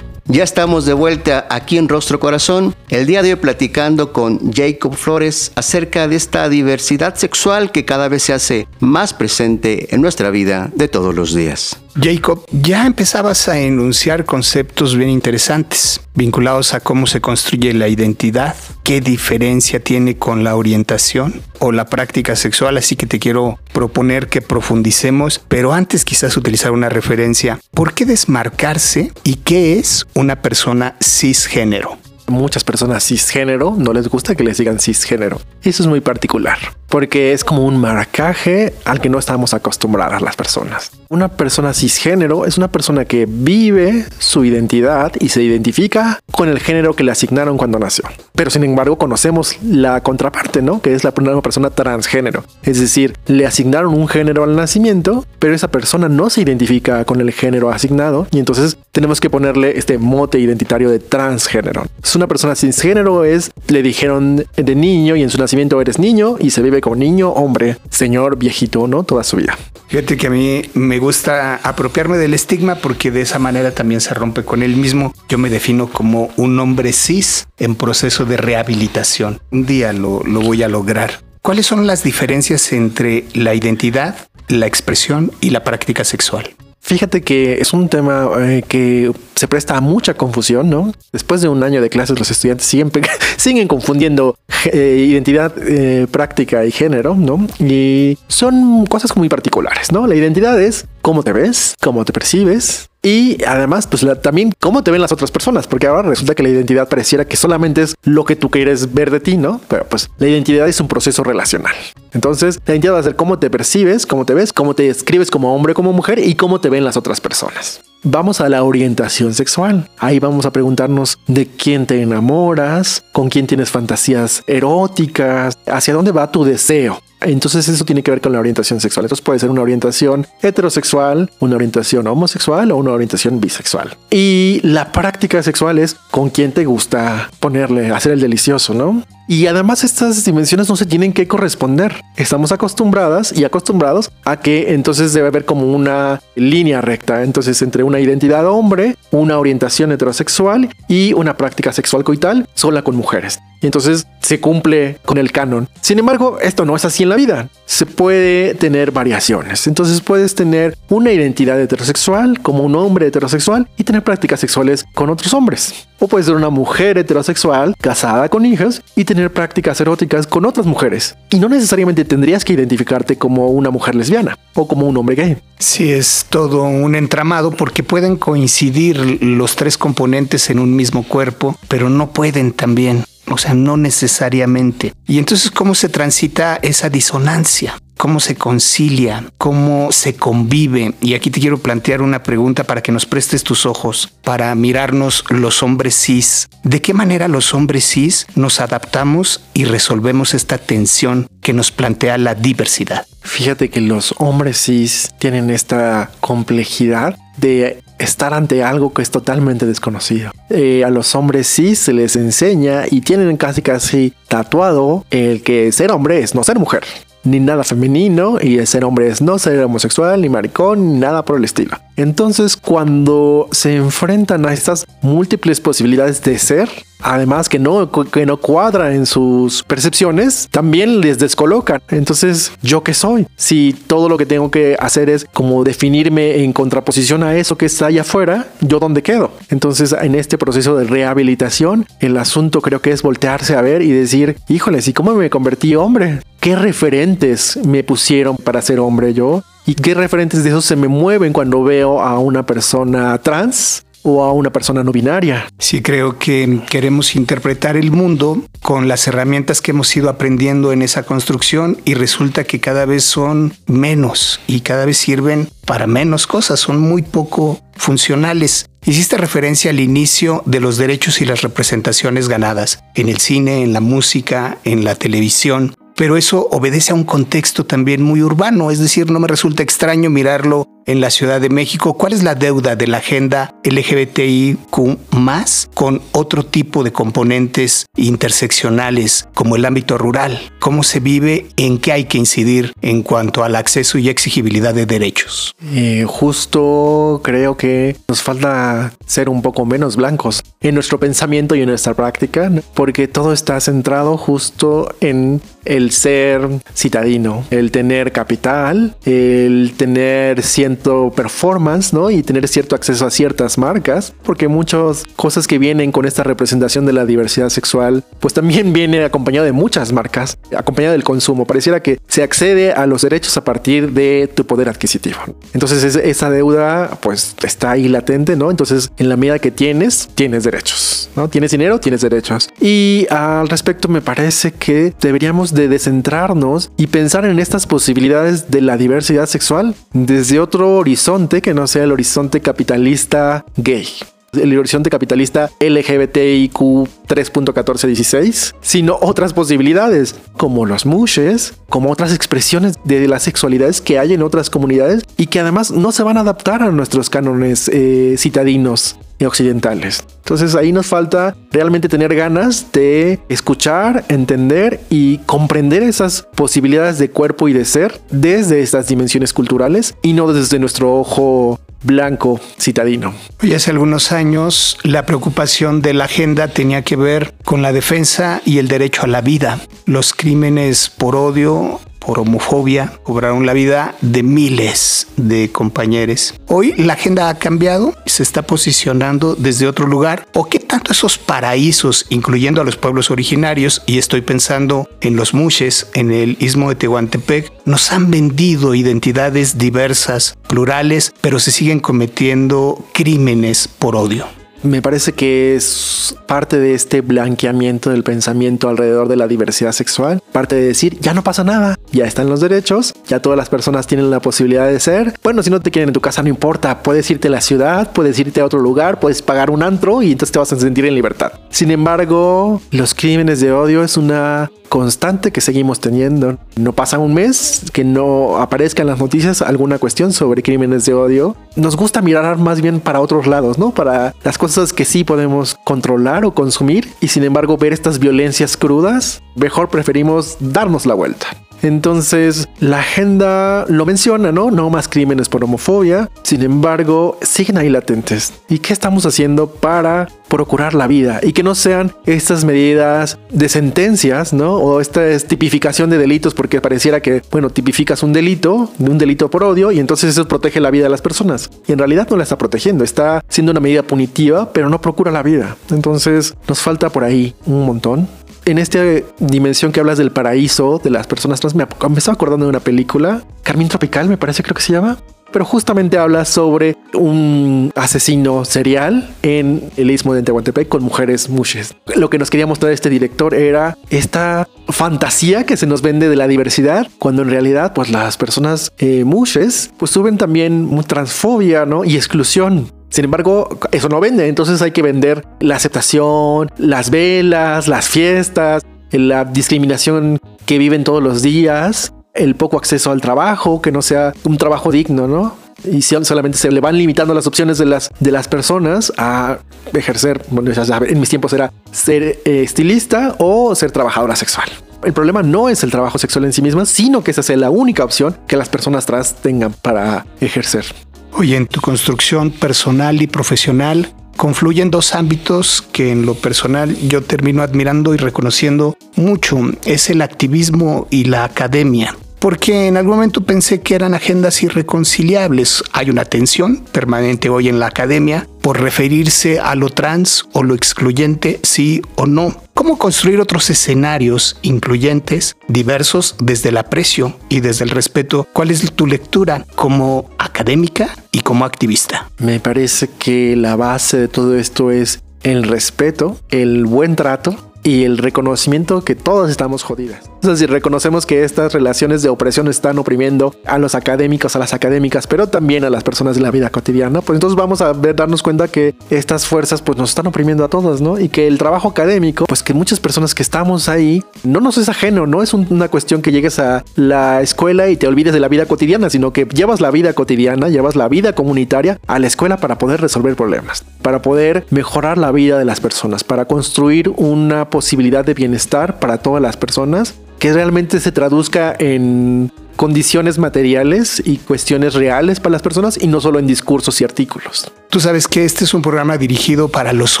Ya 0.26 0.44
estamos 0.44 0.86
de 0.86 0.92
vuelta 0.92 1.46
aquí 1.50 1.78
en 1.78 1.88
Rostro 1.88 2.20
Corazón, 2.20 2.74
el 2.90 3.06
día 3.06 3.22
de 3.22 3.32
hoy 3.32 3.40
platicando 3.40 4.12
con 4.12 4.52
Jacob 4.52 4.94
Flores 4.94 5.52
acerca 5.54 6.06
de 6.06 6.16
esta 6.16 6.48
diversidad 6.48 7.14
sexual 7.16 7.72
que 7.72 7.84
cada 7.84 8.08
vez 8.08 8.24
se 8.24 8.34
hace 8.34 8.68
más 8.78 9.14
presente 9.14 9.92
en 9.94 10.00
nuestra 10.00 10.30
vida 10.30 10.70
de 10.74 10.86
todos 10.86 11.14
los 11.14 11.34
días. 11.34 11.78
Jacob, 12.00 12.44
ya 12.52 12.86
empezabas 12.86 13.48
a 13.48 13.58
enunciar 13.58 14.24
conceptos 14.24 14.96
bien 14.96 15.10
interesantes 15.10 16.00
vinculados 16.18 16.74
a 16.74 16.80
cómo 16.80 17.06
se 17.06 17.22
construye 17.22 17.72
la 17.72 17.88
identidad, 17.88 18.54
qué 18.82 19.00
diferencia 19.00 19.80
tiene 19.80 20.18
con 20.18 20.44
la 20.44 20.56
orientación 20.56 21.40
o 21.60 21.72
la 21.72 21.86
práctica 21.86 22.36
sexual, 22.36 22.76
así 22.76 22.96
que 22.96 23.06
te 23.06 23.18
quiero 23.18 23.58
proponer 23.72 24.28
que 24.28 24.42
profundicemos, 24.42 25.40
pero 25.48 25.72
antes 25.72 26.04
quizás 26.04 26.36
utilizar 26.36 26.72
una 26.72 26.90
referencia. 26.90 27.58
¿Por 27.72 27.94
qué 27.94 28.04
desmarcarse 28.04 29.12
y 29.24 29.36
qué 29.36 29.78
es 29.78 30.06
una 30.14 30.42
persona 30.42 30.96
cisgénero? 31.00 31.96
Muchas 32.28 32.64
personas 32.64 33.04
cisgénero 33.04 33.74
no 33.76 33.92
les 33.92 34.08
gusta 34.08 34.34
que 34.34 34.44
les 34.44 34.58
digan 34.58 34.78
cisgénero. 34.78 35.40
Eso 35.62 35.82
es 35.82 35.88
muy 35.88 36.00
particular 36.00 36.58
porque 36.88 37.32
es 37.32 37.44
como 37.44 37.64
un 37.64 37.78
marcaje 37.78 38.74
al 38.84 39.00
que 39.00 39.10
no 39.10 39.18
estamos 39.18 39.54
acostumbradas 39.54 40.22
las 40.22 40.36
personas. 40.36 40.90
Una 41.08 41.28
persona 41.28 41.74
cisgénero 41.74 42.46
es 42.46 42.58
una 42.58 42.68
persona 42.68 43.04
que 43.04 43.26
vive 43.26 44.06
su 44.18 44.44
identidad 44.44 45.12
y 45.20 45.28
se 45.28 45.42
identifica 45.42 46.20
con 46.32 46.48
el 46.48 46.60
género 46.60 46.94
que 46.94 47.04
le 47.04 47.12
asignaron 47.12 47.56
cuando 47.56 47.78
nació. 47.78 48.04
Pero 48.34 48.50
sin 48.50 48.64
embargo 48.64 48.96
conocemos 48.96 49.56
la 49.62 50.00
contraparte, 50.02 50.62
¿no? 50.62 50.80
Que 50.80 50.94
es 50.94 51.04
la 51.04 51.12
persona 51.12 51.70
transgénero. 51.70 52.44
Es 52.62 52.80
decir, 52.80 53.16
le 53.26 53.46
asignaron 53.46 53.94
un 53.94 54.08
género 54.08 54.44
al 54.44 54.56
nacimiento, 54.56 55.24
pero 55.38 55.54
esa 55.54 55.68
persona 55.68 56.08
no 56.08 56.30
se 56.30 56.42
identifica 56.42 57.04
con 57.04 57.20
el 57.20 57.32
género 57.32 57.70
asignado 57.70 58.26
y 58.30 58.38
entonces 58.38 58.78
tenemos 58.92 59.20
que 59.20 59.30
ponerle 59.30 59.78
este 59.78 59.98
mote 59.98 60.38
identitario 60.38 60.90
de 60.90 60.98
transgénero. 60.98 61.86
Una 62.18 62.26
persona 62.26 62.54
cisgénero 62.54 63.24
es, 63.24 63.50
le 63.68 63.82
dijeron 63.82 64.44
de 64.56 64.74
niño 64.74 65.16
y 65.16 65.22
en 65.22 65.30
su 65.30 65.38
nacimiento 65.38 65.80
eres 65.80 65.98
niño 65.98 66.36
y 66.38 66.50
se 66.50 66.62
vive 66.62 66.80
como 66.80 66.96
niño, 66.96 67.30
hombre, 67.30 67.78
señor, 67.90 68.36
viejito, 68.36 68.86
¿no? 68.86 69.04
Toda 69.04 69.24
su 69.24 69.36
vida. 69.36 69.56
Fíjate 69.88 70.16
que 70.16 70.26
a 70.26 70.30
mí 70.30 70.62
me 70.74 70.98
gusta 70.98 71.56
apropiarme 71.62 72.18
del 72.18 72.34
estigma 72.34 72.74
porque 72.74 73.10
de 73.10 73.22
esa 73.22 73.38
manera 73.38 73.70
también 73.70 74.00
se 74.00 74.12
rompe 74.12 74.44
con 74.44 74.62
él 74.62 74.76
mismo. 74.76 75.14
Yo 75.28 75.38
me 75.38 75.48
defino 75.48 75.88
como 75.88 76.30
un 76.36 76.58
hombre 76.60 76.92
cis 76.92 77.46
en 77.56 77.74
proceso 77.74 78.26
de 78.26 78.36
rehabilitación. 78.36 79.40
Un 79.50 79.64
día 79.64 79.92
lo, 79.92 80.22
lo 80.24 80.40
voy 80.40 80.62
a 80.62 80.68
lograr. 80.68 81.22
¿Cuáles 81.40 81.66
son 81.66 81.86
las 81.86 82.02
diferencias 82.02 82.72
entre 82.72 83.24
la 83.32 83.54
identidad, 83.54 84.16
la 84.48 84.66
expresión 84.66 85.32
y 85.40 85.50
la 85.50 85.64
práctica 85.64 86.04
sexual? 86.04 86.50
Fíjate 86.88 87.20
que 87.20 87.60
es 87.60 87.74
un 87.74 87.90
tema 87.90 88.30
eh, 88.38 88.64
que 88.66 89.12
se 89.34 89.46
presta 89.46 89.76
a 89.76 89.82
mucha 89.82 90.14
confusión, 90.14 90.70
¿no? 90.70 90.90
Después 91.12 91.42
de 91.42 91.48
un 91.48 91.62
año 91.62 91.82
de 91.82 91.90
clases, 91.90 92.18
los 92.18 92.30
estudiantes 92.30 92.66
siguen, 92.66 92.90
siguen 93.36 93.68
confundiendo 93.68 94.38
eh, 94.72 95.04
identidad 95.06 95.52
eh, 95.58 96.06
práctica 96.10 96.64
y 96.64 96.70
género, 96.70 97.14
¿no? 97.14 97.46
Y 97.58 98.16
son 98.28 98.86
cosas 98.86 99.14
muy 99.18 99.28
particulares, 99.28 99.92
¿no? 99.92 100.06
La 100.06 100.14
identidad 100.14 100.58
es 100.58 100.86
cómo 101.02 101.22
te 101.22 101.34
ves, 101.34 101.74
cómo 101.78 102.06
te 102.06 102.14
percibes, 102.14 102.88
y 103.08 103.42
además, 103.46 103.86
pues 103.86 104.04
también 104.20 104.52
cómo 104.60 104.84
te 104.84 104.90
ven 104.90 105.00
las 105.00 105.12
otras 105.12 105.30
personas, 105.30 105.66
porque 105.66 105.86
ahora 105.86 106.02
resulta 106.02 106.34
que 106.34 106.42
la 106.42 106.50
identidad 106.50 106.90
pareciera 106.90 107.24
que 107.24 107.38
solamente 107.38 107.80
es 107.80 107.94
lo 108.02 108.26
que 108.26 108.36
tú 108.36 108.50
quieres 108.50 108.92
ver 108.92 109.10
de 109.10 109.18
ti, 109.18 109.38
¿no? 109.38 109.62
Pero 109.66 109.86
pues 109.86 110.10
la 110.18 110.28
identidad 110.28 110.68
es 110.68 110.78
un 110.78 110.88
proceso 110.88 111.24
relacional. 111.24 111.74
Entonces, 112.12 112.60
la 112.66 112.74
identidad 112.74 112.92
va 112.92 112.98
a 112.98 113.02
ser 113.02 113.16
cómo 113.16 113.38
te 113.38 113.48
percibes, 113.48 114.04
cómo 114.04 114.26
te 114.26 114.34
ves, 114.34 114.52
cómo 114.52 114.74
te 114.74 114.82
describes 114.82 115.30
como 115.30 115.54
hombre, 115.54 115.72
como 115.72 115.94
mujer 115.94 116.18
y 116.18 116.34
cómo 116.34 116.60
te 116.60 116.68
ven 116.68 116.84
las 116.84 116.98
otras 116.98 117.18
personas. 117.22 117.80
Vamos 118.04 118.40
a 118.40 118.48
la 118.48 118.62
orientación 118.62 119.34
sexual. 119.34 119.90
Ahí 119.98 120.20
vamos 120.20 120.46
a 120.46 120.52
preguntarnos 120.52 121.18
de 121.26 121.48
quién 121.48 121.84
te 121.84 122.00
enamoras, 122.00 123.04
con 123.12 123.28
quién 123.28 123.48
tienes 123.48 123.70
fantasías 123.70 124.44
eróticas, 124.46 125.58
hacia 125.66 125.94
dónde 125.94 126.12
va 126.12 126.30
tu 126.30 126.44
deseo. 126.44 127.02
Entonces 127.20 127.68
eso 127.68 127.84
tiene 127.84 128.04
que 128.04 128.12
ver 128.12 128.20
con 128.20 128.32
la 128.32 128.38
orientación 128.38 128.80
sexual. 128.80 129.06
Entonces 129.06 129.24
puede 129.24 129.40
ser 129.40 129.50
una 129.50 129.62
orientación 129.62 130.26
heterosexual, 130.42 131.28
una 131.40 131.56
orientación 131.56 132.06
homosexual 132.06 132.70
o 132.70 132.76
una 132.76 132.92
orientación 132.92 133.40
bisexual. 133.40 133.96
Y 134.10 134.60
la 134.62 134.92
práctica 134.92 135.42
sexual 135.42 135.78
es 135.78 135.96
con 136.12 136.30
quién 136.30 136.52
te 136.52 136.64
gusta 136.64 137.30
ponerle, 137.40 137.90
hacer 137.90 138.12
el 138.12 138.20
delicioso, 138.20 138.74
¿no? 138.74 139.02
Y 139.30 139.46
además 139.46 139.84
estas 139.84 140.24
dimensiones 140.24 140.70
no 140.70 140.76
se 140.76 140.86
tienen 140.86 141.12
que 141.12 141.28
corresponder. 141.28 142.02
Estamos 142.16 142.50
acostumbradas 142.50 143.30
y 143.36 143.44
acostumbrados 143.44 144.10
a 144.24 144.40
que 144.40 144.72
entonces 144.72 145.12
debe 145.12 145.28
haber 145.28 145.44
como 145.44 145.70
una 145.70 146.22
línea 146.34 146.80
recta. 146.80 147.22
Entonces 147.22 147.60
entre 147.60 147.82
una 147.82 148.00
identidad 148.00 148.46
hombre, 148.46 148.96
una 149.10 149.38
orientación 149.38 149.92
heterosexual 149.92 150.74
y 150.88 151.12
una 151.12 151.36
práctica 151.36 151.74
sexual 151.74 152.04
coital 152.04 152.48
sola 152.54 152.80
con 152.80 152.96
mujeres. 152.96 153.38
Y 153.60 153.66
entonces 153.66 154.06
se 154.22 154.40
cumple 154.40 154.98
con 155.04 155.18
el 155.18 155.30
canon. 155.30 155.68
Sin 155.82 155.98
embargo, 155.98 156.38
esto 156.40 156.64
no 156.64 156.74
es 156.74 156.86
así 156.86 157.02
en 157.02 157.10
la 157.10 157.16
vida. 157.16 157.50
Se 157.66 157.84
puede 157.84 158.54
tener 158.54 158.92
variaciones. 158.92 159.66
Entonces 159.66 160.00
puedes 160.00 160.36
tener 160.36 160.78
una 160.88 161.12
identidad 161.12 161.60
heterosexual 161.60 162.40
como 162.40 162.62
un 162.62 162.74
hombre 162.76 163.08
heterosexual 163.08 163.68
y 163.76 163.84
tener 163.84 164.02
prácticas 164.02 164.40
sexuales 164.40 164.86
con 164.94 165.10
otros 165.10 165.34
hombres. 165.34 165.87
O 166.00 166.08
puedes 166.08 166.26
ser 166.26 166.36
una 166.36 166.50
mujer 166.50 166.98
heterosexual 166.98 167.74
casada 167.80 168.28
con 168.28 168.46
hijas 168.46 168.82
y 168.94 169.04
tener 169.04 169.32
prácticas 169.32 169.80
eróticas 169.80 170.26
con 170.26 170.46
otras 170.46 170.66
mujeres. 170.66 171.16
Y 171.30 171.38
no 171.38 171.48
necesariamente 171.48 172.04
tendrías 172.04 172.44
que 172.44 172.52
identificarte 172.52 173.18
como 173.18 173.48
una 173.48 173.70
mujer 173.70 173.94
lesbiana 173.94 174.38
o 174.54 174.68
como 174.68 174.86
un 174.86 174.96
hombre 174.96 175.16
gay. 175.16 175.36
Sí, 175.58 175.90
es 175.90 176.26
todo 176.28 176.62
un 176.62 176.94
entramado 176.94 177.50
porque 177.50 177.82
pueden 177.82 178.16
coincidir 178.16 179.22
los 179.22 179.56
tres 179.56 179.76
componentes 179.76 180.50
en 180.50 180.58
un 180.60 180.76
mismo 180.76 181.02
cuerpo, 181.02 181.56
pero 181.68 181.90
no 181.90 182.12
pueden 182.12 182.52
también. 182.52 183.04
O 183.30 183.36
sea, 183.36 183.54
no 183.54 183.76
necesariamente. 183.76 184.92
Y 185.06 185.18
entonces, 185.18 185.50
¿cómo 185.50 185.74
se 185.74 185.88
transita 185.88 186.56
esa 186.62 186.88
disonancia? 186.88 187.74
Cómo 187.98 188.20
se 188.20 188.36
concilia, 188.36 189.24
cómo 189.36 189.92
se 189.92 190.14
convive. 190.14 190.94
Y 191.02 191.12
aquí 191.12 191.30
te 191.30 191.40
quiero 191.40 191.58
plantear 191.58 192.00
una 192.00 192.22
pregunta 192.22 192.64
para 192.64 192.80
que 192.80 192.92
nos 192.92 193.04
prestes 193.04 193.44
tus 193.44 193.66
ojos, 193.66 194.10
para 194.22 194.54
mirarnos 194.54 195.24
los 195.28 195.62
hombres 195.62 195.94
cis. 195.94 196.48
¿De 196.62 196.80
qué 196.80 196.94
manera 196.94 197.28
los 197.28 197.52
hombres 197.52 197.84
cis 197.84 198.26
nos 198.34 198.60
adaptamos 198.60 199.42
y 199.52 199.64
resolvemos 199.64 200.32
esta 200.32 200.56
tensión 200.56 201.26
que 201.42 201.52
nos 201.52 201.72
plantea 201.72 202.16
la 202.16 202.34
diversidad? 202.34 203.06
Fíjate 203.20 203.68
que 203.68 203.80
los 203.80 204.14
hombres 204.18 204.58
cis 204.58 205.10
tienen 205.18 205.50
esta 205.50 206.10
complejidad 206.20 207.18
de 207.36 207.82
estar 207.98 208.32
ante 208.32 208.62
algo 208.62 208.94
que 208.94 209.02
es 209.02 209.10
totalmente 209.10 209.66
desconocido. 209.66 210.30
Eh, 210.50 210.84
a 210.84 210.90
los 210.90 211.16
hombres 211.16 211.48
cis 211.48 211.80
se 211.80 211.92
les 211.92 212.14
enseña 212.14 212.84
y 212.88 213.00
tienen 213.00 213.36
casi 213.36 213.60
casi 213.60 214.12
tatuado 214.28 215.04
el 215.10 215.42
que 215.42 215.72
ser 215.72 215.90
hombre 215.90 216.20
es 216.20 216.34
no 216.36 216.44
ser 216.44 216.58
mujer 216.58 216.84
ni 217.30 217.40
nada 217.40 217.64
femenino 217.64 218.38
y 218.40 218.64
ser 218.66 218.84
hombre 218.84 219.08
es 219.08 219.20
no 219.20 219.38
ser 219.38 219.62
homosexual 219.62 220.20
ni 220.20 220.28
maricón 220.28 220.94
ni 220.94 220.98
nada 220.98 221.24
por 221.24 221.38
el 221.38 221.44
estilo. 221.44 221.76
Entonces 221.96 222.56
cuando 222.56 223.48
se 223.52 223.76
enfrentan 223.76 224.46
a 224.46 224.52
estas 224.52 224.86
múltiples 225.02 225.60
posibilidades 225.60 226.22
de 226.22 226.38
ser, 226.38 226.68
además 227.00 227.48
que 227.48 227.58
no, 227.58 227.90
que 227.90 228.26
no 228.26 228.36
cuadra 228.38 228.94
en 228.94 229.06
sus 229.06 229.62
percepciones, 229.62 230.48
también 230.50 231.00
les 231.00 231.18
descolocan. 231.18 231.80
Entonces, 231.88 232.52
¿yo 232.62 232.82
qué 232.82 232.94
soy? 232.94 233.26
Si 233.36 233.74
todo 233.86 234.08
lo 234.08 234.16
que 234.16 234.26
tengo 234.26 234.50
que 234.50 234.76
hacer 234.78 235.10
es 235.10 235.26
como 235.32 235.64
definirme 235.64 236.42
en 236.42 236.52
contraposición 236.52 237.22
a 237.22 237.36
eso 237.36 237.56
que 237.56 237.66
está 237.66 237.86
allá 237.86 238.02
afuera, 238.02 238.48
¿yo 238.60 238.78
dónde 238.78 239.02
quedo? 239.02 239.30
Entonces, 239.50 239.94
en 240.00 240.14
este 240.14 240.38
proceso 240.38 240.76
de 240.76 240.84
rehabilitación, 240.84 241.86
el 242.00 242.16
asunto 242.16 242.60
creo 242.60 242.80
que 242.80 242.92
es 242.92 243.02
voltearse 243.02 243.54
a 243.54 243.62
ver 243.62 243.82
y 243.82 243.92
decir, 243.92 244.36
híjoles, 244.48 244.88
¿y 244.88 244.92
cómo 244.92 245.14
me 245.14 245.30
convertí 245.30 245.74
hombre? 245.74 246.20
¿Qué 246.40 246.54
referentes 246.54 247.58
me 247.64 247.82
pusieron 247.82 248.36
para 248.36 248.62
ser 248.62 248.78
hombre 248.80 249.12
yo? 249.12 249.42
¿Y 249.66 249.74
qué 249.74 249.94
referentes 249.94 250.44
de 250.44 250.50
eso 250.50 250.62
se 250.62 250.76
me 250.76 250.88
mueven 250.88 251.32
cuando 251.32 251.62
veo 251.62 252.00
a 252.00 252.18
una 252.18 252.46
persona 252.46 253.18
trans? 253.18 253.84
O 254.08 254.24
a 254.24 254.32
una 254.32 254.50
persona 254.50 254.82
no 254.82 254.92
binaria. 254.92 255.46
Sí, 255.58 255.82
creo 255.82 256.18
que 256.18 256.60
queremos 256.70 257.14
interpretar 257.16 257.76
el 257.76 257.90
mundo 257.90 258.42
con 258.62 258.88
las 258.88 259.06
herramientas 259.06 259.60
que 259.60 259.72
hemos 259.72 259.94
ido 259.96 260.08
aprendiendo 260.08 260.72
en 260.72 260.82
esa 260.82 261.02
construcción 261.04 261.78
y 261.84 261.94
resulta 261.94 262.44
que 262.44 262.60
cada 262.60 262.84
vez 262.86 263.04
son 263.04 263.54
menos 263.66 264.40
y 264.46 264.60
cada 264.60 264.84
vez 264.84 264.98
sirven 264.98 265.48
para 265.66 265.86
menos 265.86 266.26
cosas, 266.26 266.60
son 266.60 266.80
muy 266.80 267.02
poco 267.02 267.60
funcionales. 267.76 268.68
Hiciste 268.84 269.16
referencia 269.16 269.70
al 269.70 269.80
inicio 269.80 270.42
de 270.46 270.60
los 270.60 270.78
derechos 270.78 271.20
y 271.20 271.26
las 271.26 271.42
representaciones 271.42 272.28
ganadas 272.28 272.82
en 272.94 273.08
el 273.08 273.18
cine, 273.18 273.62
en 273.62 273.72
la 273.72 273.80
música, 273.80 274.58
en 274.64 274.84
la 274.84 274.94
televisión 274.94 275.74
pero 275.98 276.16
eso 276.16 276.46
obedece 276.52 276.92
a 276.92 276.94
un 276.94 277.02
contexto 277.02 277.66
también 277.66 278.02
muy 278.02 278.22
urbano, 278.22 278.70
es 278.70 278.78
decir, 278.78 279.10
no 279.10 279.18
me 279.18 279.26
resulta 279.26 279.64
extraño 279.64 280.10
mirarlo 280.10 280.64
en 280.88 281.00
la 281.00 281.10
Ciudad 281.10 281.40
de 281.40 281.50
México. 281.50 281.94
¿Cuál 281.94 282.14
es 282.14 282.24
la 282.24 282.34
deuda 282.34 282.74
de 282.74 282.88
la 282.88 282.96
agenda 282.96 283.54
LGBTIQ 283.62 285.12
más 285.12 285.68
con 285.74 286.02
otro 286.12 286.44
tipo 286.44 286.82
de 286.82 286.92
componentes 286.92 287.86
interseccionales 287.94 289.28
como 289.34 289.54
el 289.54 289.64
ámbito 289.64 289.98
rural? 289.98 290.40
¿Cómo 290.58 290.82
se 290.82 290.98
vive? 290.98 291.46
¿En 291.56 291.78
qué 291.78 291.92
hay 291.92 292.04
que 292.06 292.18
incidir 292.18 292.72
en 292.80 293.02
cuanto 293.02 293.44
al 293.44 293.54
acceso 293.54 293.98
y 293.98 294.08
exigibilidad 294.08 294.74
de 294.74 294.86
derechos? 294.86 295.54
Eh, 295.72 296.04
justo 296.08 297.20
creo 297.22 297.56
que 297.56 297.96
nos 298.08 298.22
falta 298.22 298.94
ser 299.06 299.28
un 299.28 299.42
poco 299.42 299.66
menos 299.66 299.96
blancos 299.96 300.42
en 300.60 300.74
nuestro 300.74 300.98
pensamiento 300.98 301.54
y 301.54 301.60
en 301.60 301.68
nuestra 301.68 301.94
práctica, 301.94 302.50
porque 302.74 303.08
todo 303.08 303.34
está 303.34 303.60
centrado 303.60 304.16
justo 304.16 304.94
en 305.00 305.42
el 305.68 305.90
ser 305.90 306.48
citadino, 306.74 307.44
el 307.50 307.70
tener 307.70 308.10
capital, 308.12 308.96
el 309.04 309.74
tener 309.76 310.42
cierto 310.78 311.10
performance, 311.10 311.92
¿no? 311.92 312.10
Y 312.10 312.22
tener 312.22 312.46
cierto 312.46 312.76
acceso 312.76 313.04
a 313.04 313.10
ciertas 313.10 313.58
marcas, 313.58 314.12
porque 314.22 314.48
muchas 314.48 315.04
cosas 315.16 315.46
que 315.46 315.58
vienen 315.58 315.90
con 315.92 316.04
esta 316.06 316.22
representación 316.22 316.86
de 316.86 316.92
la 316.92 317.04
diversidad 317.04 317.48
sexual, 317.48 318.04
pues 318.20 318.34
también 318.34 318.72
viene 318.78 319.04
acompañado 319.04 319.44
de 319.44 319.52
muchas 319.52 319.92
marcas, 319.92 320.38
acompañado 320.56 320.92
del 320.92 321.04
consumo. 321.04 321.46
Pareciera 321.46 321.82
que 321.82 321.98
se 322.06 322.22
accede 322.22 322.72
a 322.72 322.86
los 322.86 323.02
derechos 323.02 323.36
a 323.36 323.44
partir 323.44 323.92
de 323.92 324.30
tu 324.32 324.46
poder 324.46 324.68
adquisitivo. 324.68 325.18
Entonces 325.52 325.96
esa 325.96 326.30
deuda, 326.30 326.98
pues 327.00 327.34
está 327.42 327.72
ahí 327.72 327.88
latente, 327.88 328.36
¿no? 328.36 328.50
Entonces 328.50 328.90
en 328.98 329.08
la 329.08 329.16
medida 329.16 329.38
que 329.38 329.50
tienes, 329.50 330.08
tienes 330.14 330.44
derechos, 330.44 331.10
¿no? 331.16 331.28
Tienes 331.28 331.50
dinero, 331.50 331.80
tienes 331.80 332.02
derechos. 332.02 332.48
Y 332.60 333.06
al 333.10 333.48
respecto 333.48 333.88
me 333.88 334.00
parece 334.00 334.52
que 334.52 334.94
deberíamos 335.00 335.54
de 335.54 335.68
descentrarnos 335.68 336.70
y 336.76 336.86
pensar 336.86 337.24
en 337.24 337.38
estas 337.38 337.66
posibilidades 337.66 338.50
de 338.50 338.60
la 338.60 338.76
diversidad 338.76 339.26
sexual 339.26 339.74
desde 339.92 340.40
otro 340.40 340.67
horizonte 340.76 341.42
que 341.42 341.54
no 341.54 341.66
sea 341.66 341.84
el 341.84 341.92
horizonte 341.92 342.40
capitalista 342.40 343.44
gay. 343.56 343.88
El 344.34 344.58
horizonte 344.58 344.90
capitalista 344.90 345.50
LGBTIQ 345.58 346.52
3.1416, 346.52 348.54
sino 348.60 348.98
otras 349.00 349.32
posibilidades, 349.32 350.16
como 350.36 350.66
los 350.66 350.84
mushes, 350.84 351.54
como 351.70 351.90
otras 351.90 352.14
expresiones 352.14 352.74
de 352.84 353.08
las 353.08 353.22
sexualidades 353.22 353.80
que 353.80 353.98
hay 353.98 354.12
en 354.12 354.22
otras 354.22 354.50
comunidades 354.50 355.04
y 355.16 355.28
que 355.28 355.40
además 355.40 355.70
no 355.70 355.92
se 355.92 356.02
van 356.02 356.18
a 356.18 356.20
adaptar 356.20 356.62
a 356.62 356.70
nuestros 356.70 357.08
cánones 357.08 357.70
eh, 357.72 358.16
citadinos 358.18 358.98
y 359.18 359.24
occidentales. 359.24 360.04
Entonces 360.18 360.54
ahí 360.54 360.72
nos 360.72 360.86
falta 360.86 361.36
realmente 361.50 361.88
tener 361.88 362.14
ganas 362.14 362.72
de 362.72 363.20
escuchar, 363.28 364.04
entender 364.08 364.80
y 364.90 365.18
comprender 365.18 365.82
esas 365.82 366.22
posibilidades 366.34 366.98
de 366.98 367.10
cuerpo 367.10 367.48
y 367.48 367.52
de 367.52 367.64
ser 367.64 368.00
desde 368.10 368.60
estas 368.60 368.88
dimensiones 368.88 369.32
culturales 369.32 369.94
y 370.02 370.12
no 370.12 370.32
desde 370.32 370.58
nuestro 370.58 370.96
ojo 370.96 371.58
blanco 371.82 372.40
citadino. 372.58 373.14
Y 373.42 373.54
hace 373.54 373.70
algunos 373.70 374.12
años 374.12 374.78
la 374.82 375.06
preocupación 375.06 375.80
de 375.80 375.94
la 375.94 376.04
agenda 376.04 376.48
tenía 376.48 376.82
que 376.82 376.96
ver 376.96 377.34
con 377.44 377.62
la 377.62 377.72
defensa 377.72 378.42
y 378.44 378.58
el 378.58 378.68
derecho 378.68 379.02
a 379.04 379.08
la 379.08 379.20
vida. 379.20 379.60
Los 379.86 380.12
crímenes 380.12 380.90
por 380.90 381.16
odio 381.16 381.80
por 382.08 382.20
homofobia 382.20 382.94
cobraron 383.02 383.44
la 383.44 383.52
vida 383.52 383.94
de 384.00 384.22
miles 384.22 385.08
de 385.18 385.52
compañeros. 385.52 386.32
Hoy 386.46 386.72
la 386.78 386.94
agenda 386.94 387.28
ha 387.28 387.34
cambiado 387.34 387.92
se 388.06 388.22
está 388.22 388.42
posicionando 388.42 389.34
desde 389.34 389.68
otro 389.68 389.86
lugar. 389.86 390.26
¿O 390.34 390.46
qué 390.46 390.58
tanto 390.58 390.92
esos 390.92 391.18
paraísos, 391.18 392.06
incluyendo 392.08 392.60
a 392.60 392.64
los 392.64 392.76
pueblos 392.76 393.10
originarios, 393.10 393.82
y 393.86 393.98
estoy 393.98 394.22
pensando 394.22 394.88
en 395.00 395.16
los 395.16 395.34
muches, 395.34 395.88
en 395.94 396.10
el 396.10 396.36
istmo 396.40 396.68
de 396.68 396.76
Tehuantepec, 396.76 397.52
nos 397.64 397.92
han 397.92 398.10
vendido 398.10 398.74
identidades 398.74 399.58
diversas, 399.58 400.36
plurales, 400.48 401.12
pero 401.20 401.38
se 401.38 401.52
siguen 401.52 401.80
cometiendo 401.80 402.84
crímenes 402.92 403.68
por 403.68 403.96
odio? 403.96 404.37
Me 404.62 404.82
parece 404.82 405.12
que 405.12 405.54
es 405.54 406.16
parte 406.26 406.58
de 406.58 406.74
este 406.74 407.00
blanqueamiento 407.00 407.90
del 407.90 408.02
pensamiento 408.02 408.68
alrededor 408.68 409.08
de 409.08 409.16
la 409.16 409.28
diversidad 409.28 409.72
sexual, 409.72 410.22
parte 410.32 410.56
de 410.56 410.62
decir, 410.62 410.98
ya 411.00 411.14
no 411.14 411.22
pasa 411.22 411.44
nada, 411.44 411.78
ya 411.92 412.04
están 412.04 412.28
los 412.28 412.40
derechos, 412.40 412.94
ya 413.06 413.20
todas 413.20 413.36
las 413.36 413.48
personas 413.48 413.86
tienen 413.86 414.10
la 414.10 414.20
posibilidad 414.20 414.66
de 414.66 414.80
ser. 414.80 415.14
Bueno, 415.22 415.42
si 415.42 415.50
no 415.50 415.60
te 415.60 415.70
quieren 415.70 415.90
en 415.90 415.94
tu 415.94 416.00
casa, 416.00 416.22
no 416.22 416.28
importa, 416.28 416.82
puedes 416.82 417.10
irte 417.10 417.28
a 417.28 417.30
la 417.30 417.40
ciudad, 417.40 417.92
puedes 417.92 418.18
irte 418.18 418.40
a 418.40 418.44
otro 418.44 418.60
lugar, 418.60 419.00
puedes 419.00 419.22
pagar 419.22 419.50
un 419.50 419.62
antro 419.62 420.02
y 420.02 420.12
entonces 420.12 420.32
te 420.32 420.38
vas 420.38 420.52
a 420.52 420.58
sentir 420.58 420.84
en 420.84 420.94
libertad. 420.94 421.32
Sin 421.50 421.70
embargo, 421.70 422.60
los 422.70 422.94
crímenes 422.94 423.40
de 423.40 423.52
odio 423.52 423.82
es 423.82 423.96
una 423.96 424.50
constante 424.68 425.32
que 425.32 425.40
seguimos 425.40 425.80
teniendo. 425.80 426.38
No 426.56 426.72
pasa 426.72 426.98
un 426.98 427.14
mes 427.14 427.62
que 427.72 427.84
no 427.84 428.36
aparezca 428.36 428.82
en 428.82 428.88
las 428.88 428.98
noticias 428.98 429.42
alguna 429.42 429.78
cuestión 429.78 430.12
sobre 430.12 430.42
crímenes 430.42 430.84
de 430.84 430.94
odio. 430.94 431.36
Nos 431.56 431.76
gusta 431.76 432.02
mirar 432.02 432.38
más 432.38 432.60
bien 432.60 432.80
para 432.80 433.00
otros 433.00 433.26
lados, 433.26 433.58
¿no? 433.58 433.72
Para 433.72 434.14
las 434.24 434.36
cosas 434.38 434.47
que 434.72 434.84
sí 434.84 435.04
podemos 435.04 435.58
controlar 435.64 436.24
o 436.24 436.32
consumir 436.32 436.88
y 437.00 437.08
sin 437.08 437.22
embargo 437.24 437.58
ver 437.58 437.72
estas 437.72 437.98
violencias 437.98 438.56
crudas, 438.56 439.22
mejor 439.34 439.68
preferimos 439.68 440.36
darnos 440.40 440.86
la 440.86 440.94
vuelta. 440.94 441.28
Entonces, 441.62 442.48
la 442.60 442.80
agenda 442.80 443.64
lo 443.68 443.86
menciona, 443.86 444.32
¿no? 444.32 444.50
No 444.50 444.70
más 444.70 444.88
crímenes 444.88 445.28
por 445.28 445.44
homofobia. 445.44 446.10
Sin 446.22 446.42
embargo, 446.42 447.18
siguen 447.22 447.58
ahí 447.58 447.68
latentes. 447.68 448.32
¿Y 448.48 448.58
qué 448.58 448.72
estamos 448.72 449.06
haciendo 449.06 449.48
para 449.48 450.08
procurar 450.28 450.74
la 450.74 450.86
vida 450.86 451.20
y 451.22 451.32
que 451.32 451.42
no 451.42 451.54
sean 451.54 451.92
estas 452.06 452.44
medidas 452.44 453.18
de 453.30 453.48
sentencias, 453.48 454.32
¿no? 454.32 454.56
O 454.56 454.80
esta 454.80 455.18
tipificación 455.18 455.90
de 455.90 455.98
delitos 455.98 456.34
porque 456.34 456.60
pareciera 456.60 457.00
que, 457.00 457.22
bueno, 457.30 457.50
tipificas 457.50 458.02
un 458.02 458.12
delito, 458.12 458.70
de 458.78 458.90
un 458.90 458.98
delito 458.98 459.30
por 459.30 459.42
odio 459.42 459.72
y 459.72 459.80
entonces 459.80 460.10
eso 460.10 460.28
protege 460.28 460.60
la 460.60 460.70
vida 460.70 460.84
de 460.84 460.90
las 460.90 461.02
personas. 461.02 461.50
Y 461.66 461.72
en 461.72 461.78
realidad 461.78 462.08
no 462.10 462.16
la 462.16 462.22
está 462.22 462.38
protegiendo, 462.38 462.84
está 462.84 463.24
siendo 463.28 463.52
una 463.52 463.60
medida 463.60 463.82
punitiva, 463.82 464.52
pero 464.52 464.68
no 464.68 464.80
procura 464.80 465.10
la 465.10 465.22
vida. 465.22 465.56
Entonces 465.70 466.34
nos 466.46 466.60
falta 466.60 466.90
por 466.90 467.04
ahí 467.04 467.34
un 467.46 467.64
montón 467.64 468.08
en 468.50 468.58
esta 468.58 468.80
dimensión 469.18 469.72
que 469.72 469.80
hablas 469.80 469.98
del 469.98 470.10
paraíso 470.10 470.80
de 470.82 470.90
las 470.90 471.06
personas 471.06 471.40
trans, 471.40 471.54
me, 471.54 471.64
estaba 471.96 472.14
acordando 472.14 472.46
de 472.46 472.50
una 472.50 472.60
película, 472.60 473.22
Carmín 473.42 473.68
Tropical, 473.68 474.08
me 474.08 474.16
parece, 474.16 474.42
creo 474.42 474.54
que 474.54 474.62
se 474.62 474.72
llama. 474.72 474.98
Pero 475.30 475.44
justamente 475.44 475.98
habla 475.98 476.24
sobre 476.24 476.74
un 476.94 477.70
asesino 477.76 478.46
serial 478.46 479.14
en 479.22 479.70
el 479.76 479.90
istmo 479.90 480.14
de 480.14 480.22
Tehuantepec 480.22 480.68
con 480.68 480.82
mujeres 480.82 481.28
mushes. 481.28 481.76
Lo 481.94 482.08
que 482.08 482.16
nos 482.16 482.30
quería 482.30 482.46
mostrar 482.46 482.72
este 482.72 482.88
director 482.88 483.34
era 483.34 483.76
esta 483.90 484.48
fantasía 484.70 485.44
que 485.44 485.58
se 485.58 485.66
nos 485.66 485.82
vende 485.82 486.08
de 486.08 486.16
la 486.16 486.28
diversidad, 486.28 486.86
cuando 486.98 487.20
en 487.20 487.28
realidad, 487.28 487.74
pues 487.74 487.90
las 487.90 488.16
personas 488.16 488.72
eh, 488.78 489.04
mushes, 489.04 489.70
pues 489.76 489.90
suben 489.90 490.16
también 490.16 490.70
transfobia, 490.86 491.66
¿no? 491.66 491.84
Y 491.84 491.96
exclusión. 491.96 492.72
Sin 492.90 493.04
embargo, 493.04 493.58
eso 493.70 493.88
no 493.88 494.00
vende, 494.00 494.28
entonces 494.28 494.62
hay 494.62 494.70
que 494.70 494.82
vender 494.82 495.24
la 495.40 495.56
aceptación, 495.56 496.50
las 496.56 496.90
velas, 496.90 497.68
las 497.68 497.88
fiestas, 497.88 498.62
la 498.90 499.24
discriminación 499.24 500.18
que 500.46 500.58
viven 500.58 500.84
todos 500.84 501.02
los 501.02 501.22
días, 501.22 501.92
el 502.14 502.34
poco 502.34 502.56
acceso 502.56 502.90
al 502.90 503.00
trabajo, 503.00 503.60
que 503.60 503.72
no 503.72 503.82
sea 503.82 504.12
un 504.24 504.38
trabajo 504.38 504.72
digno, 504.72 505.06
¿no? 505.06 505.36
Y 505.64 505.82
solamente 505.82 506.38
se 506.38 506.50
le 506.50 506.60
van 506.60 506.78
limitando 506.78 507.14
las 507.14 507.26
opciones 507.26 507.58
de 507.58 507.66
las, 507.66 507.90
de 507.98 508.12
las 508.12 508.28
personas 508.28 508.92
a 508.96 509.38
ejercer, 509.72 510.24
bueno, 510.30 510.52
en 510.86 511.00
mis 511.00 511.08
tiempos 511.08 511.32
era 511.32 511.52
ser 511.72 512.02
eh, 512.02 512.42
estilista 512.42 513.16
o 513.18 513.54
ser 513.54 513.72
trabajadora 513.72 514.14
sexual. 514.14 514.48
El 514.84 514.92
problema 514.92 515.24
no 515.24 515.48
es 515.48 515.64
el 515.64 515.72
trabajo 515.72 515.98
sexual 515.98 516.24
en 516.24 516.32
sí 516.32 516.40
misma, 516.40 516.64
sino 516.64 517.02
que 517.02 517.10
esa 517.10 517.20
es 517.20 517.30
la 517.30 517.50
única 517.50 517.82
opción 517.82 518.16
que 518.28 518.36
las 518.36 518.48
personas 518.48 518.86
trans 518.86 519.14
tengan 519.14 519.52
para 519.52 520.06
ejercer. 520.20 520.64
Oye, 521.12 521.36
en 521.36 521.46
tu 521.46 521.60
construcción 521.60 522.30
personal 522.30 523.02
y 523.02 523.06
profesional 523.06 523.92
confluyen 524.16 524.70
dos 524.70 524.94
ámbitos 524.94 525.62
que 525.72 525.92
en 525.92 526.04
lo 526.04 526.14
personal 526.14 526.76
yo 526.88 527.02
termino 527.02 527.42
admirando 527.42 527.94
y 527.94 527.96
reconociendo 527.96 528.76
mucho. 528.96 529.38
Es 529.64 529.90
el 529.90 530.02
activismo 530.02 530.86
y 530.90 531.04
la 531.04 531.24
academia 531.24 531.96
porque 532.18 532.66
en 532.66 532.76
algún 532.76 532.96
momento 532.96 533.22
pensé 533.22 533.60
que 533.60 533.74
eran 533.74 533.94
agendas 533.94 534.42
irreconciliables. 534.42 535.62
Hay 535.72 535.90
una 535.90 536.04
tensión 536.04 536.64
permanente 536.72 537.28
hoy 537.28 537.48
en 537.48 537.58
la 537.58 537.66
academia 537.66 538.28
por 538.42 538.60
referirse 538.60 539.40
a 539.40 539.54
lo 539.54 539.68
trans 539.68 540.24
o 540.32 540.42
lo 540.42 540.54
excluyente, 540.54 541.40
sí 541.42 541.82
o 541.96 542.06
no. 542.06 542.34
¿Cómo 542.54 542.78
construir 542.78 543.20
otros 543.20 543.50
escenarios 543.50 544.38
incluyentes, 544.42 545.36
diversos, 545.46 546.16
desde 546.20 546.48
el 546.48 546.56
aprecio 546.56 547.16
y 547.28 547.40
desde 547.40 547.64
el 547.64 547.70
respeto? 547.70 548.26
¿Cuál 548.32 548.50
es 548.50 548.72
tu 548.72 548.86
lectura 548.86 549.44
como 549.54 550.10
académica 550.18 550.96
y 551.12 551.20
como 551.20 551.44
activista? 551.44 552.10
Me 552.18 552.40
parece 552.40 552.88
que 552.98 553.36
la 553.36 553.54
base 553.54 553.98
de 553.98 554.08
todo 554.08 554.36
esto 554.36 554.70
es 554.70 555.02
el 555.22 555.44
respeto, 555.44 556.18
el 556.30 556.66
buen 556.66 556.96
trato 556.96 557.36
y 557.62 557.84
el 557.84 557.98
reconocimiento 557.98 558.82
que 558.82 558.94
todos 558.94 559.30
estamos 559.30 559.62
jodidas. 559.62 560.10
Entonces, 560.18 560.40
si 560.40 560.46
reconocemos 560.46 561.06
que 561.06 561.22
estas 561.22 561.52
relaciones 561.52 562.02
de 562.02 562.08
opresión 562.08 562.48
están 562.48 562.76
oprimiendo 562.80 563.32
a 563.46 563.56
los 563.58 563.76
académicos, 563.76 564.34
a 564.34 564.40
las 564.40 564.52
académicas, 564.52 565.06
pero 565.06 565.28
también 565.28 565.64
a 565.64 565.70
las 565.70 565.84
personas 565.84 566.16
de 566.16 566.22
la 566.22 566.32
vida 566.32 566.50
cotidiana, 566.50 567.02
pues 567.02 567.16
entonces 567.18 567.36
vamos 567.36 567.60
a 567.60 567.72
darnos 567.72 568.24
cuenta 568.24 568.48
que 568.48 568.74
estas 568.90 569.26
fuerzas 569.26 569.62
pues 569.62 569.78
nos 569.78 569.90
están 569.90 570.08
oprimiendo 570.08 570.44
a 570.44 570.48
todos, 570.48 570.80
¿no? 570.80 570.98
Y 570.98 571.08
que 571.08 571.28
el 571.28 571.38
trabajo 571.38 571.68
académico, 571.68 572.26
pues 572.26 572.42
que 572.42 572.52
muchas 572.52 572.80
personas 572.80 573.14
que 573.14 573.22
estamos 573.22 573.68
ahí, 573.68 574.02
no 574.24 574.40
nos 574.40 574.58
es 574.58 574.68
ajeno, 574.68 575.06
no 575.06 575.22
es 575.22 575.34
una 575.34 575.68
cuestión 575.68 576.02
que 576.02 576.10
llegues 576.10 576.40
a 576.40 576.64
la 576.74 577.22
escuela 577.22 577.68
y 577.68 577.76
te 577.76 577.86
olvides 577.86 578.12
de 578.12 578.18
la 578.18 578.26
vida 578.26 578.46
cotidiana, 578.46 578.90
sino 578.90 579.12
que 579.12 579.24
llevas 579.24 579.60
la 579.60 579.70
vida 579.70 579.92
cotidiana, 579.92 580.48
llevas 580.48 580.74
la 580.74 580.88
vida 580.88 581.12
comunitaria 581.12 581.78
a 581.86 582.00
la 582.00 582.08
escuela 582.08 582.38
para 582.38 582.58
poder 582.58 582.80
resolver 582.80 583.14
problemas, 583.14 583.64
para 583.82 584.02
poder 584.02 584.46
mejorar 584.50 584.98
la 584.98 585.12
vida 585.12 585.38
de 585.38 585.44
las 585.44 585.60
personas, 585.60 586.02
para 586.02 586.24
construir 586.24 586.88
una 586.96 587.50
posibilidad 587.50 588.04
de 588.04 588.14
bienestar 588.14 588.80
para 588.80 588.98
todas 588.98 589.22
las 589.22 589.36
personas 589.36 589.94
que 590.18 590.32
realmente 590.32 590.80
se 590.80 590.92
traduzca 590.92 591.54
en 591.58 592.32
condiciones 592.56 593.18
materiales 593.18 594.02
y 594.04 594.16
cuestiones 594.16 594.74
reales 594.74 595.20
para 595.20 595.34
las 595.34 595.42
personas 595.42 595.78
y 595.80 595.86
no 595.86 596.00
solo 596.00 596.18
en 596.18 596.26
discursos 596.26 596.80
y 596.80 596.84
artículos. 596.84 597.52
Tú 597.70 597.78
sabes 597.78 598.08
que 598.08 598.24
este 598.24 598.42
es 598.42 598.52
un 598.52 598.62
programa 598.62 598.98
dirigido 598.98 599.48
para 599.48 599.72
los 599.72 600.00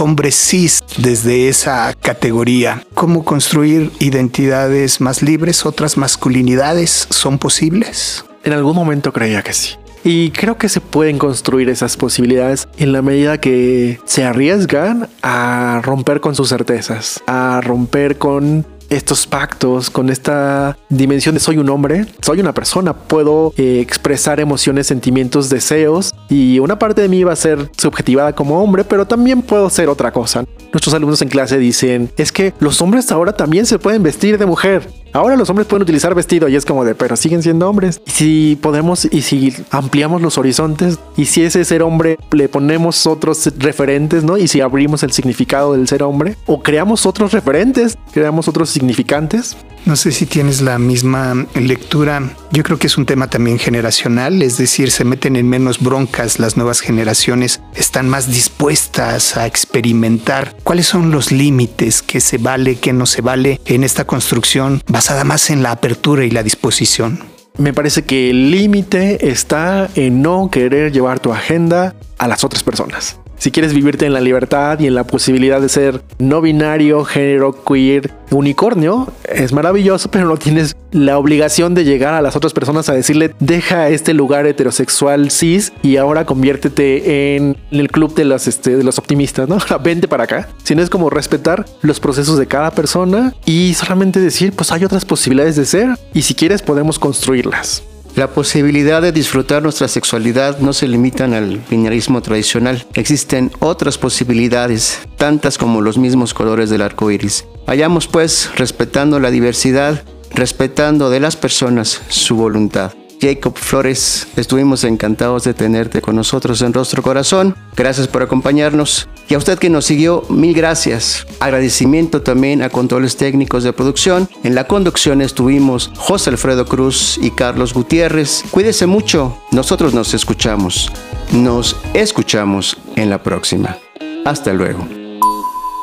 hombres 0.00 0.34
cis 0.34 0.80
desde 0.96 1.48
esa 1.48 1.94
categoría. 1.94 2.82
¿Cómo 2.94 3.24
construir 3.24 3.92
identidades 4.00 5.00
más 5.00 5.22
libres, 5.22 5.64
otras 5.64 5.96
masculinidades 5.96 7.06
son 7.10 7.38
posibles? 7.38 8.24
En 8.42 8.52
algún 8.52 8.74
momento 8.74 9.12
creía 9.12 9.42
que 9.42 9.52
sí. 9.52 9.76
Y 10.02 10.30
creo 10.30 10.58
que 10.58 10.68
se 10.68 10.80
pueden 10.80 11.18
construir 11.18 11.68
esas 11.68 11.96
posibilidades 11.96 12.66
en 12.78 12.92
la 12.92 13.02
medida 13.02 13.38
que 13.38 14.00
se 14.04 14.24
arriesgan 14.24 15.08
a 15.22 15.80
romper 15.84 16.20
con 16.20 16.34
sus 16.34 16.48
certezas, 16.48 17.20
a 17.26 17.60
romper 17.62 18.18
con 18.18 18.66
estos 18.88 19.26
pactos, 19.26 19.90
con 19.90 20.10
esta 20.10 20.76
dimensión 20.88 21.34
de 21.34 21.40
soy 21.40 21.58
un 21.58 21.68
hombre, 21.68 22.06
soy 22.22 22.40
una 22.40 22.52
persona, 22.52 22.92
puedo 22.92 23.52
eh, 23.56 23.80
expresar 23.80 24.40
emociones, 24.40 24.86
sentimientos, 24.86 25.48
deseos 25.48 26.14
y 26.28 26.58
una 26.58 26.78
parte 26.78 27.02
de 27.02 27.08
mí 27.08 27.24
va 27.24 27.32
a 27.32 27.36
ser 27.36 27.70
subjetivada 27.76 28.34
como 28.34 28.62
hombre, 28.62 28.84
pero 28.84 29.06
también 29.06 29.42
puedo 29.42 29.68
ser 29.70 29.88
otra 29.88 30.12
cosa. 30.12 30.44
Nuestros 30.72 30.94
alumnos 30.94 31.22
en 31.22 31.28
clase 31.28 31.58
dicen, 31.58 32.10
es 32.16 32.32
que 32.32 32.52
los 32.60 32.80
hombres 32.82 33.10
ahora 33.10 33.32
también 33.32 33.66
se 33.66 33.78
pueden 33.78 34.02
vestir 34.02 34.38
de 34.38 34.46
mujer. 34.46 34.88
Ahora 35.12 35.36
los 35.36 35.48
hombres 35.50 35.66
pueden 35.66 35.82
utilizar 35.82 36.14
vestido 36.14 36.48
y 36.48 36.56
es 36.56 36.64
como 36.64 36.84
de, 36.84 36.94
pero 36.94 37.16
siguen 37.16 37.42
siendo 37.42 37.68
hombres. 37.68 38.00
Y 38.06 38.10
si 38.10 38.58
podemos, 38.60 39.06
y 39.10 39.22
si 39.22 39.54
ampliamos 39.70 40.22
los 40.22 40.38
horizontes, 40.38 40.98
y 41.16 41.26
si 41.26 41.42
ese 41.42 41.64
ser 41.64 41.82
hombre 41.82 42.18
le 42.32 42.48
ponemos 42.48 43.06
otros 43.06 43.50
referentes, 43.58 44.24
¿no? 44.24 44.36
Y 44.36 44.48
si 44.48 44.60
abrimos 44.60 45.02
el 45.02 45.12
significado 45.12 45.72
del 45.72 45.88
ser 45.88 46.02
hombre, 46.02 46.36
o 46.46 46.62
creamos 46.62 47.06
otros 47.06 47.32
referentes, 47.32 47.96
creamos 48.12 48.48
otros 48.48 48.70
significantes, 48.70 49.56
no 49.88 49.96
sé 49.96 50.12
si 50.12 50.26
tienes 50.26 50.60
la 50.60 50.78
misma 50.78 51.46
lectura. 51.54 52.36
Yo 52.50 52.62
creo 52.62 52.78
que 52.78 52.88
es 52.88 52.98
un 52.98 53.06
tema 53.06 53.30
también 53.30 53.58
generacional, 53.58 54.42
es 54.42 54.58
decir, 54.58 54.90
se 54.90 55.04
meten 55.04 55.36
en 55.36 55.48
menos 55.48 55.80
broncas 55.80 56.38
las 56.38 56.56
nuevas 56.56 56.80
generaciones, 56.80 57.62
están 57.74 58.08
más 58.08 58.30
dispuestas 58.30 59.36
a 59.36 59.46
experimentar 59.46 60.54
cuáles 60.62 60.86
son 60.86 61.10
los 61.10 61.32
límites, 61.32 62.02
qué 62.02 62.20
se 62.20 62.36
vale, 62.36 62.76
qué 62.76 62.92
no 62.92 63.06
se 63.06 63.22
vale 63.22 63.60
en 63.64 63.82
esta 63.82 64.06
construcción 64.06 64.82
más 65.24 65.50
en 65.50 65.62
la 65.62 65.70
apertura 65.72 66.24
y 66.24 66.30
la 66.30 66.42
disposición. 66.42 67.18
Me 67.56 67.72
parece 67.72 68.04
que 68.04 68.30
el 68.30 68.50
límite 68.50 69.30
está 69.30 69.88
en 69.94 70.22
no 70.22 70.50
querer 70.50 70.92
llevar 70.92 71.18
tu 71.18 71.32
agenda 71.32 71.94
a 72.18 72.28
las 72.28 72.44
otras 72.44 72.62
personas. 72.62 73.18
Si 73.38 73.52
quieres 73.52 73.72
vivirte 73.72 74.04
en 74.04 74.12
la 74.12 74.20
libertad 74.20 74.80
y 74.80 74.86
en 74.86 74.94
la 74.94 75.04
posibilidad 75.04 75.60
de 75.60 75.68
ser 75.68 76.02
no 76.18 76.40
binario, 76.40 77.04
género, 77.04 77.64
queer, 77.64 78.12
unicornio, 78.30 79.12
es 79.24 79.52
maravilloso, 79.52 80.10
pero 80.10 80.26
no 80.26 80.36
tienes 80.36 80.76
la 80.90 81.18
obligación 81.18 81.74
de 81.74 81.84
llegar 81.84 82.14
a 82.14 82.22
las 82.22 82.34
otras 82.34 82.52
personas 82.52 82.88
a 82.88 82.94
decirle, 82.94 83.34
deja 83.38 83.88
este 83.88 84.12
lugar 84.14 84.46
heterosexual 84.46 85.30
cis 85.30 85.72
y 85.82 85.96
ahora 85.96 86.24
conviértete 86.24 87.36
en 87.36 87.56
el 87.70 87.90
club 87.90 88.14
de 88.14 88.24
los, 88.24 88.48
este, 88.48 88.82
los 88.82 88.98
optimistas, 88.98 89.48
¿no? 89.48 89.58
Vente 89.82 90.08
para 90.08 90.24
acá. 90.24 90.48
Sino 90.64 90.82
es 90.82 90.90
como 90.90 91.08
respetar 91.08 91.64
los 91.82 92.00
procesos 92.00 92.38
de 92.38 92.46
cada 92.46 92.72
persona 92.72 93.34
y 93.44 93.74
solamente 93.74 94.20
decir, 94.20 94.52
pues 94.52 94.72
hay 94.72 94.84
otras 94.84 95.04
posibilidades 95.04 95.56
de 95.56 95.64
ser 95.64 95.98
y 96.12 96.22
si 96.22 96.34
quieres 96.34 96.62
podemos 96.62 96.98
construirlas. 96.98 97.82
La 98.18 98.26
posibilidad 98.26 99.00
de 99.00 99.12
disfrutar 99.12 99.62
nuestra 99.62 99.86
sexualidad 99.86 100.58
no 100.58 100.72
se 100.72 100.88
limitan 100.88 101.34
al 101.34 101.60
binarismo 101.70 102.20
tradicional. 102.20 102.84
Existen 102.94 103.52
otras 103.60 103.96
posibilidades, 103.96 104.98
tantas 105.16 105.56
como 105.56 105.82
los 105.82 105.98
mismos 105.98 106.34
colores 106.34 106.68
del 106.68 106.82
arco 106.82 107.12
iris. 107.12 107.44
Vayamos 107.64 108.08
pues 108.08 108.50
respetando 108.56 109.20
la 109.20 109.30
diversidad, 109.30 110.02
respetando 110.34 111.10
de 111.10 111.20
las 111.20 111.36
personas 111.36 112.02
su 112.08 112.34
voluntad. 112.34 112.92
Jacob 113.20 113.56
Flores, 113.56 114.28
estuvimos 114.36 114.84
encantados 114.84 115.44
de 115.44 115.54
tenerte 115.54 116.00
con 116.00 116.14
nosotros 116.14 116.62
en 116.62 116.72
Rostro 116.72 117.02
Corazón. 117.02 117.56
Gracias 117.76 118.06
por 118.06 118.22
acompañarnos. 118.22 119.08
Y 119.28 119.34
a 119.34 119.38
usted 119.38 119.58
que 119.58 119.70
nos 119.70 119.86
siguió, 119.86 120.24
mil 120.28 120.54
gracias. 120.54 121.26
Agradecimiento 121.40 122.22
también 122.22 122.62
a 122.62 122.70
controles 122.70 123.16
técnicos 123.16 123.64
de 123.64 123.72
producción. 123.72 124.28
En 124.44 124.54
la 124.54 124.68
conducción 124.68 125.20
estuvimos 125.20 125.90
José 125.96 126.30
Alfredo 126.30 126.64
Cruz 126.66 127.18
y 127.20 127.32
Carlos 127.32 127.74
Gutiérrez. 127.74 128.44
Cuídese 128.50 128.86
mucho. 128.86 129.36
Nosotros 129.50 129.94
nos 129.94 130.14
escuchamos. 130.14 130.92
Nos 131.32 131.76
escuchamos 131.94 132.78
en 132.96 133.10
la 133.10 133.22
próxima. 133.22 133.76
Hasta 134.24 134.52
luego. 134.52 134.86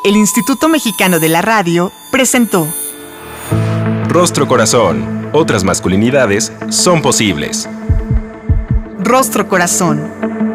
El 0.04 0.16
Instituto 0.16 0.68
Mexicano 0.68 1.18
de 1.18 1.28
la 1.28 1.42
Radio 1.42 1.92
presentó 2.12 2.66
Rostro 4.08 4.46
Corazón. 4.46 5.28
Otras 5.32 5.64
masculinidades 5.64 6.52
son 6.70 7.02
posibles. 7.02 7.68
Rostro 8.98 9.48
Corazón. 9.48 10.45